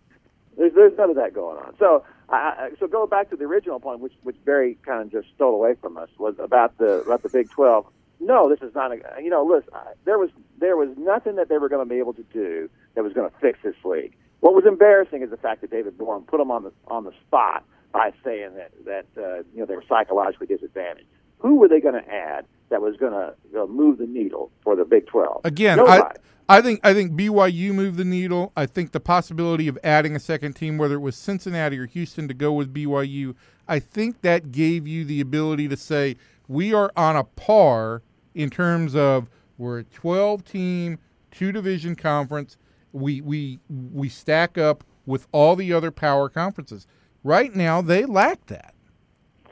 [0.57, 1.75] There's there's none of that going on.
[1.77, 5.11] So I, I so go back to the original point, which which Barry kind of
[5.11, 7.85] just stole away from us, was about the about the Big Twelve.
[8.19, 8.97] No, this is not a.
[9.21, 11.99] You know, listen, I- there was there was nothing that they were going to be
[11.99, 14.13] able to do that was going to fix this league.
[14.41, 17.11] What was embarrassing is the fact that David Boren put them on the on the
[17.27, 21.07] spot by saying that that uh, you know they were psychologically disadvantaged.
[21.39, 24.51] Who were they going to add that was going to you know, move the needle
[24.63, 25.41] for the Big Twelve?
[25.45, 26.11] Again, I,
[26.49, 28.51] I think I think BYU moved the needle.
[28.57, 32.27] I think the possibility of adding a second team, whether it was Cincinnati or Houston,
[32.27, 33.35] to go with BYU,
[33.67, 36.15] I think that gave you the ability to say
[36.47, 38.01] we are on a par
[38.33, 40.97] in terms of we're a 12 team,
[41.31, 42.57] two division conference.
[42.93, 46.87] We we we stack up with all the other power conferences.
[47.23, 48.73] Right now, they lack that.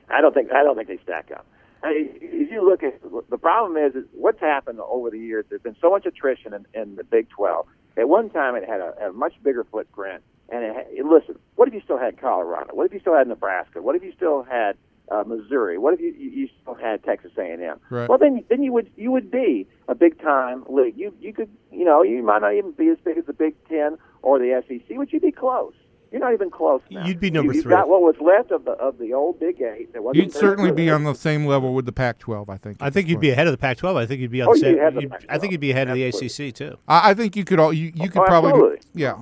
[0.09, 1.45] I don't think I don't think they stack up.
[1.84, 5.45] I mean, if you look at the problem is, is what's happened over the years.
[5.49, 7.65] There's been so much attrition in, in the Big 12.
[7.97, 10.24] At one time, it had a, a much bigger footprint.
[10.49, 12.74] And it, had- listen, what if you still had Colorado?
[12.74, 13.82] What if you still had Nebraska?
[13.82, 14.76] What if you still had
[15.11, 15.78] uh, Missouri?
[15.78, 17.80] What if you, you you still had Texas A&M?
[17.89, 18.09] Right.
[18.09, 20.97] Well, then then you would you would be a big time league.
[20.97, 23.55] You you could you know you might not even be as big as the Big
[23.68, 25.74] Ten or the SEC, but you'd be close.
[26.12, 27.05] You're not even close now.
[27.05, 27.72] You'd be number you, you've three.
[27.72, 29.91] got what was left of the of the old Big Eight.
[29.93, 32.49] That wasn't You'd certainly be on the same level with the Pac-12.
[32.49, 32.78] I think.
[32.82, 33.95] I think you'd be ahead of the Pac-12.
[33.97, 34.78] I think you'd be on Oh, the you'd same.
[34.78, 35.41] ahead of the you'd- I Pac-12.
[35.41, 36.78] think you'd be ahead of the ACC too.
[36.88, 38.80] I, I think you could all you, you could Oh, probably absolutely.
[38.93, 39.22] yeah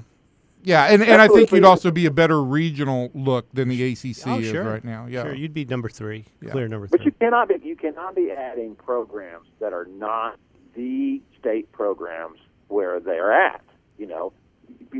[0.63, 4.27] yeah and, and I think you'd also be a better regional look than the ACC
[4.27, 6.51] Oh, is right now yeah Sure, you'd be number three, Yeah.
[6.51, 7.05] clear number But three.
[7.05, 10.37] you cannot be you cannot be adding programs that are not
[10.75, 13.61] the state programs where they're at.
[13.97, 14.33] You know,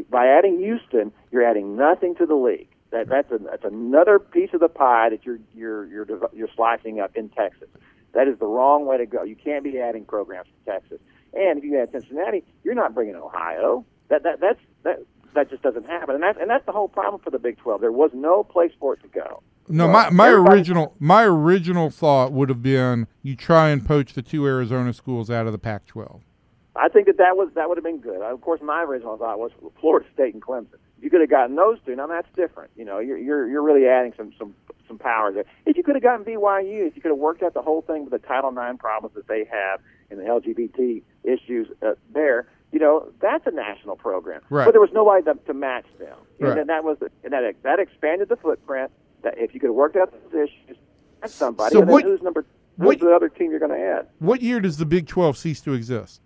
[0.04, 2.70] by adding Houston, you're adding nothing to the league.
[2.92, 7.00] That that's a, that's another piece of the pie that you're you're you're you're slicing
[7.00, 7.68] up in Texas.
[8.14, 9.24] That is the wrong way to go.
[9.24, 11.00] You can't be adding programs to Texas.
[11.34, 13.86] And if you add Cincinnati, you're not bringing Ohio.
[14.10, 15.00] That that that's that
[15.34, 16.16] that just doesn't happen.
[16.16, 17.82] And that's and that's the whole problem for the Big 12.
[17.82, 19.42] There was no place for it to go.
[19.68, 24.14] no my my everybody- original my original thought would have been you try and poach
[24.14, 26.22] the two Arizona schools out of the Pac-12
[26.76, 28.22] I think that that was that would have been good.
[28.22, 30.76] Of course, my original thought was Florida State and Clemson.
[31.02, 31.96] You could have gotten those two.
[31.96, 32.72] Now that's different.
[32.76, 34.54] You know, you're you're you're really adding some some
[34.88, 35.46] some power there.
[35.66, 38.04] If you could have gotten BYU, if you could have worked out the whole thing
[38.04, 42.80] with the Title IX problems that they have and the LGBT issues uh, there, you
[42.80, 44.42] know, that's a national program.
[44.50, 44.66] Right.
[44.66, 46.50] But there was nobody to, to match them, Right.
[46.50, 48.92] and then that was and that that expanded the footprint.
[49.24, 50.78] That if you could have worked out those issues,
[51.22, 51.74] that's somebody.
[51.74, 52.46] So and what- then who's number
[52.78, 54.08] who's what- the other team you're going to add?
[54.20, 56.22] what year does the Big 12 cease to exist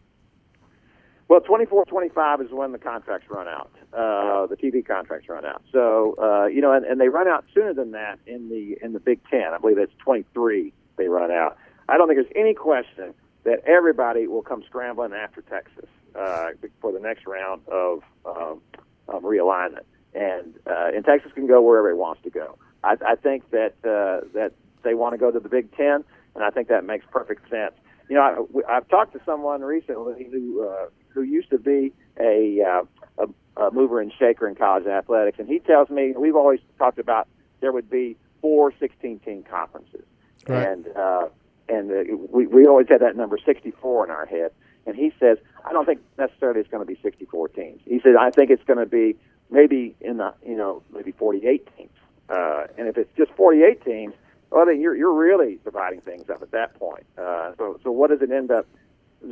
[1.30, 3.70] Well, 24, 25 is when the contracts run out.
[3.94, 5.62] Uh, the TV contracts run out.
[5.72, 8.94] So, uh, you know, and, and they run out sooner than that in the in
[8.94, 9.54] the Big Ten.
[9.54, 11.56] I believe it's 23 they run out.
[11.88, 13.14] I don't think there's any question
[13.44, 16.50] that everybody will come scrambling after Texas uh,
[16.82, 18.60] for the next round of, um,
[19.08, 19.86] of realignment.
[20.16, 22.58] And uh, and Texas can go wherever it wants to go.
[22.84, 26.04] I, I think that uh, that they want to go to the Big Ten,
[26.34, 27.74] and I think that makes perfect sense.
[28.10, 32.62] You know, I, I've talked to someone recently who uh, who used to be a,
[32.62, 33.28] uh, a
[33.68, 37.28] a mover and shaker in college athletics, and he tells me we've always talked about
[37.62, 40.06] there would be four 16 team conferences,
[40.48, 40.66] Right.
[40.68, 41.28] and uh,
[41.68, 44.52] and uh, we we always had that number 64 in our head.
[44.86, 47.82] And he says, I don't think necessarily it's going to be 64 teams.
[47.86, 49.16] He said, I think it's going to be
[49.52, 51.90] maybe in the you know maybe 48 teams.
[52.30, 54.14] Uh, and if it's just 48 teams,
[54.52, 57.06] well then you're you're really dividing things up at that point.
[57.18, 58.66] Uh, so so what does it end up?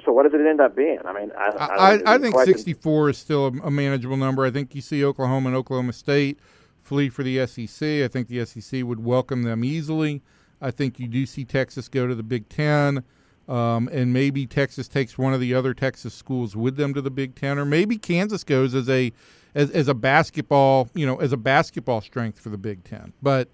[0.03, 0.99] So what does it end up being?
[1.05, 4.45] I mean, I I, I, I, think question- 64 is still a, a manageable number.
[4.45, 6.39] I think you see Oklahoma and Oklahoma State
[6.81, 8.03] flee for the SEC.
[8.03, 10.21] I think the SEC would welcome them easily.
[10.61, 13.03] I think you do see Texas go to the Big Ten,
[13.47, 17.11] um, and maybe Texas takes one of the other Texas schools with them to the
[17.11, 19.11] Big Ten, or maybe Kansas goes as a
[19.55, 23.13] as, as a basketball, you know, as a basketball strength for the Big Ten.
[23.21, 23.49] But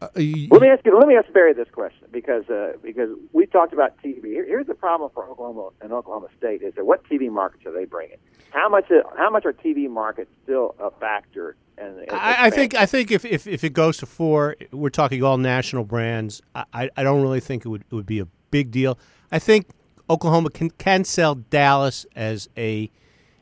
[0.00, 0.98] uh, y- Let me ask you.
[0.98, 4.24] Let me ask Barry this question because uh, because we talked about TV.
[4.26, 7.72] Here, here's the problem for Oklahoma and Oklahoma State is that what TV markets are
[7.72, 8.16] they bringing?
[8.50, 8.86] How much
[9.16, 11.56] how much are TV markets still a factor?
[11.78, 15.22] And I, I think I think if, if, if it goes to four, we're talking
[15.22, 16.42] all national brands.
[16.54, 18.98] I, I- I don't really think it would it would be a big deal.
[19.32, 19.68] I think
[20.08, 22.90] Oklahoma can can sell Dallas as a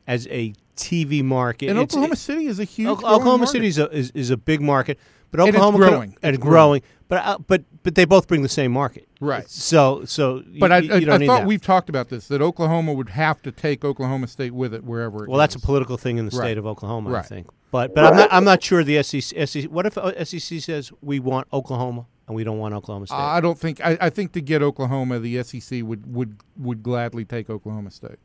[0.06, 1.68] as a TV market.
[1.70, 2.88] And It's- Oklahoma City is a huge.
[2.90, 3.46] Oklahoma market.
[3.48, 4.98] City is a, is, is a big market,
[5.30, 6.16] but And it's Oklahoma growing.
[6.22, 6.82] and It's growing.
[7.08, 9.48] But uh, but but they both bring the same market, Right.
[9.48, 10.42] So so.
[10.58, 11.46] But you, I, you I thought that.
[11.46, 15.24] we've talked about this that Oklahoma would have to take Oklahoma State with it wherever.
[15.24, 16.44] It Well, that's a political thing in the Right.
[16.44, 17.46] state of Oklahoma, I think.
[17.70, 19.64] But but I'm not I'm not sure the SEC, SEC.
[19.70, 23.16] What if uh, SEC says we want Oklahoma and we don't want Oklahoma State?
[23.16, 23.80] I don't think.
[23.84, 28.18] I, I think to get Oklahoma, the SEC would would would gladly take Oklahoma State.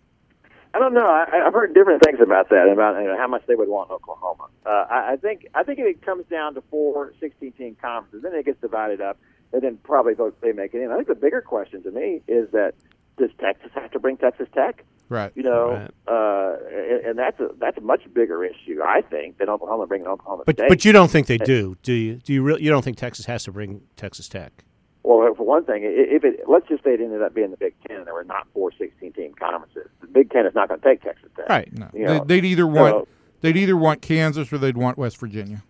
[0.73, 1.05] I don't know.
[1.05, 3.91] I, I've heard different things about that, about you know, how much they would want
[3.91, 4.47] Oklahoma.
[4.65, 8.33] Uh, I, I think I think if it comes down to four 16-team conferences, then
[8.33, 9.19] it gets divided up,
[9.51, 10.91] and then probably vote they make it in.
[10.91, 12.73] I think the bigger question to me is that
[13.17, 14.83] does Texas have to bring Texas Tech?
[15.09, 15.31] Right.
[15.35, 15.91] You know, Right.
[16.07, 20.07] uh, and, and that's a that's a much bigger issue, I think, than Oklahoma bringing
[20.07, 20.69] Oklahoma but State.
[20.69, 22.15] but you don't think they do, do you?
[22.15, 22.63] Do you really?
[22.63, 24.63] You don't think Texas has to bring Texas Tech?
[25.03, 27.57] Well, for one thing, i- if it let's just say it ended up being the
[27.57, 29.89] Big Ten, there were not four 16-team conferences.
[30.01, 31.49] The Big Ten is not going to take Texas Tech.
[31.49, 31.69] Right.
[31.77, 31.89] No.
[31.93, 33.07] You know, they, would either want so-
[33.41, 35.61] they'd either want Kansas or they'd want West Virginia.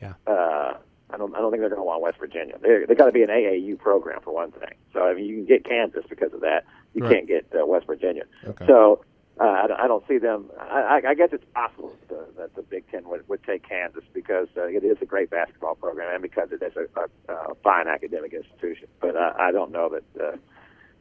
[0.00, 0.74] Yeah, uh,
[1.10, 1.34] I don't.
[1.34, 2.56] I don't think they're going to want West Virginia.
[2.60, 4.74] They're, they got to be an AAU program for one thing.
[4.92, 6.64] So I mean, you can get Kansas because of that.
[6.94, 7.12] You Right.
[7.14, 8.24] can't get uh, West Virginia.
[8.46, 8.66] Okay.
[8.66, 9.04] So
[9.40, 10.50] uh, I, don't- I don't see them.
[10.60, 14.04] I, I- I guess it's possible that, that the Big Ten would, would take Kansas
[14.12, 17.54] because uh, it is a great basketball program and because it is a, a, a
[17.64, 18.88] fine academic institution.
[19.00, 20.22] But uh, I don't know that.
[20.24, 20.36] Uh,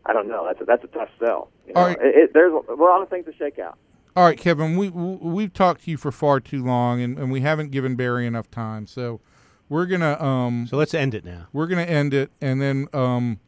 [0.06, 0.46] I don't know.
[0.48, 1.50] That's a, that's a tough sell.
[1.68, 1.82] You know?
[1.82, 1.98] All right.
[2.02, 3.78] it, it, there's a lot of things to shake out.
[4.16, 7.32] All right, Kevin, we, we we've talked to you for far too long, and, and
[7.32, 8.88] we haven't given Barry enough time.
[8.88, 9.22] So
[9.70, 11.48] we're gonna um So let's end it now.
[11.54, 13.40] we're gonna end it, and then um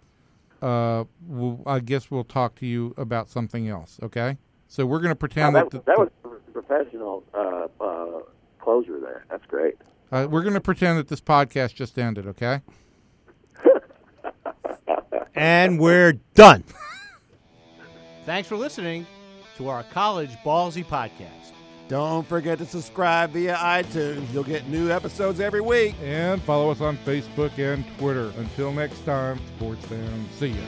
[0.62, 4.00] uh we'll, I guess we'll talk to you about something else.
[4.04, 4.38] Okay.
[4.74, 8.22] So we're gonna Now, pretend that, that, that was a professional uh, uh,
[8.60, 9.24] closure there.
[9.30, 9.76] That's great.
[10.12, 12.26] uh, we're gonna pretend that this podcast just ended.
[12.26, 12.62] Okay.
[15.36, 16.64] And we're done.
[18.26, 19.06] Thanks for listening
[19.58, 21.54] to our College Ballzy podcast.
[21.88, 24.32] Don't forget to subscribe via iTunes.
[24.34, 25.96] You'll get new episodes every week.
[26.02, 28.32] And follow us on Facebook and Twitter.
[28.38, 30.30] Until next time, sports fans.
[30.36, 30.62] See ya.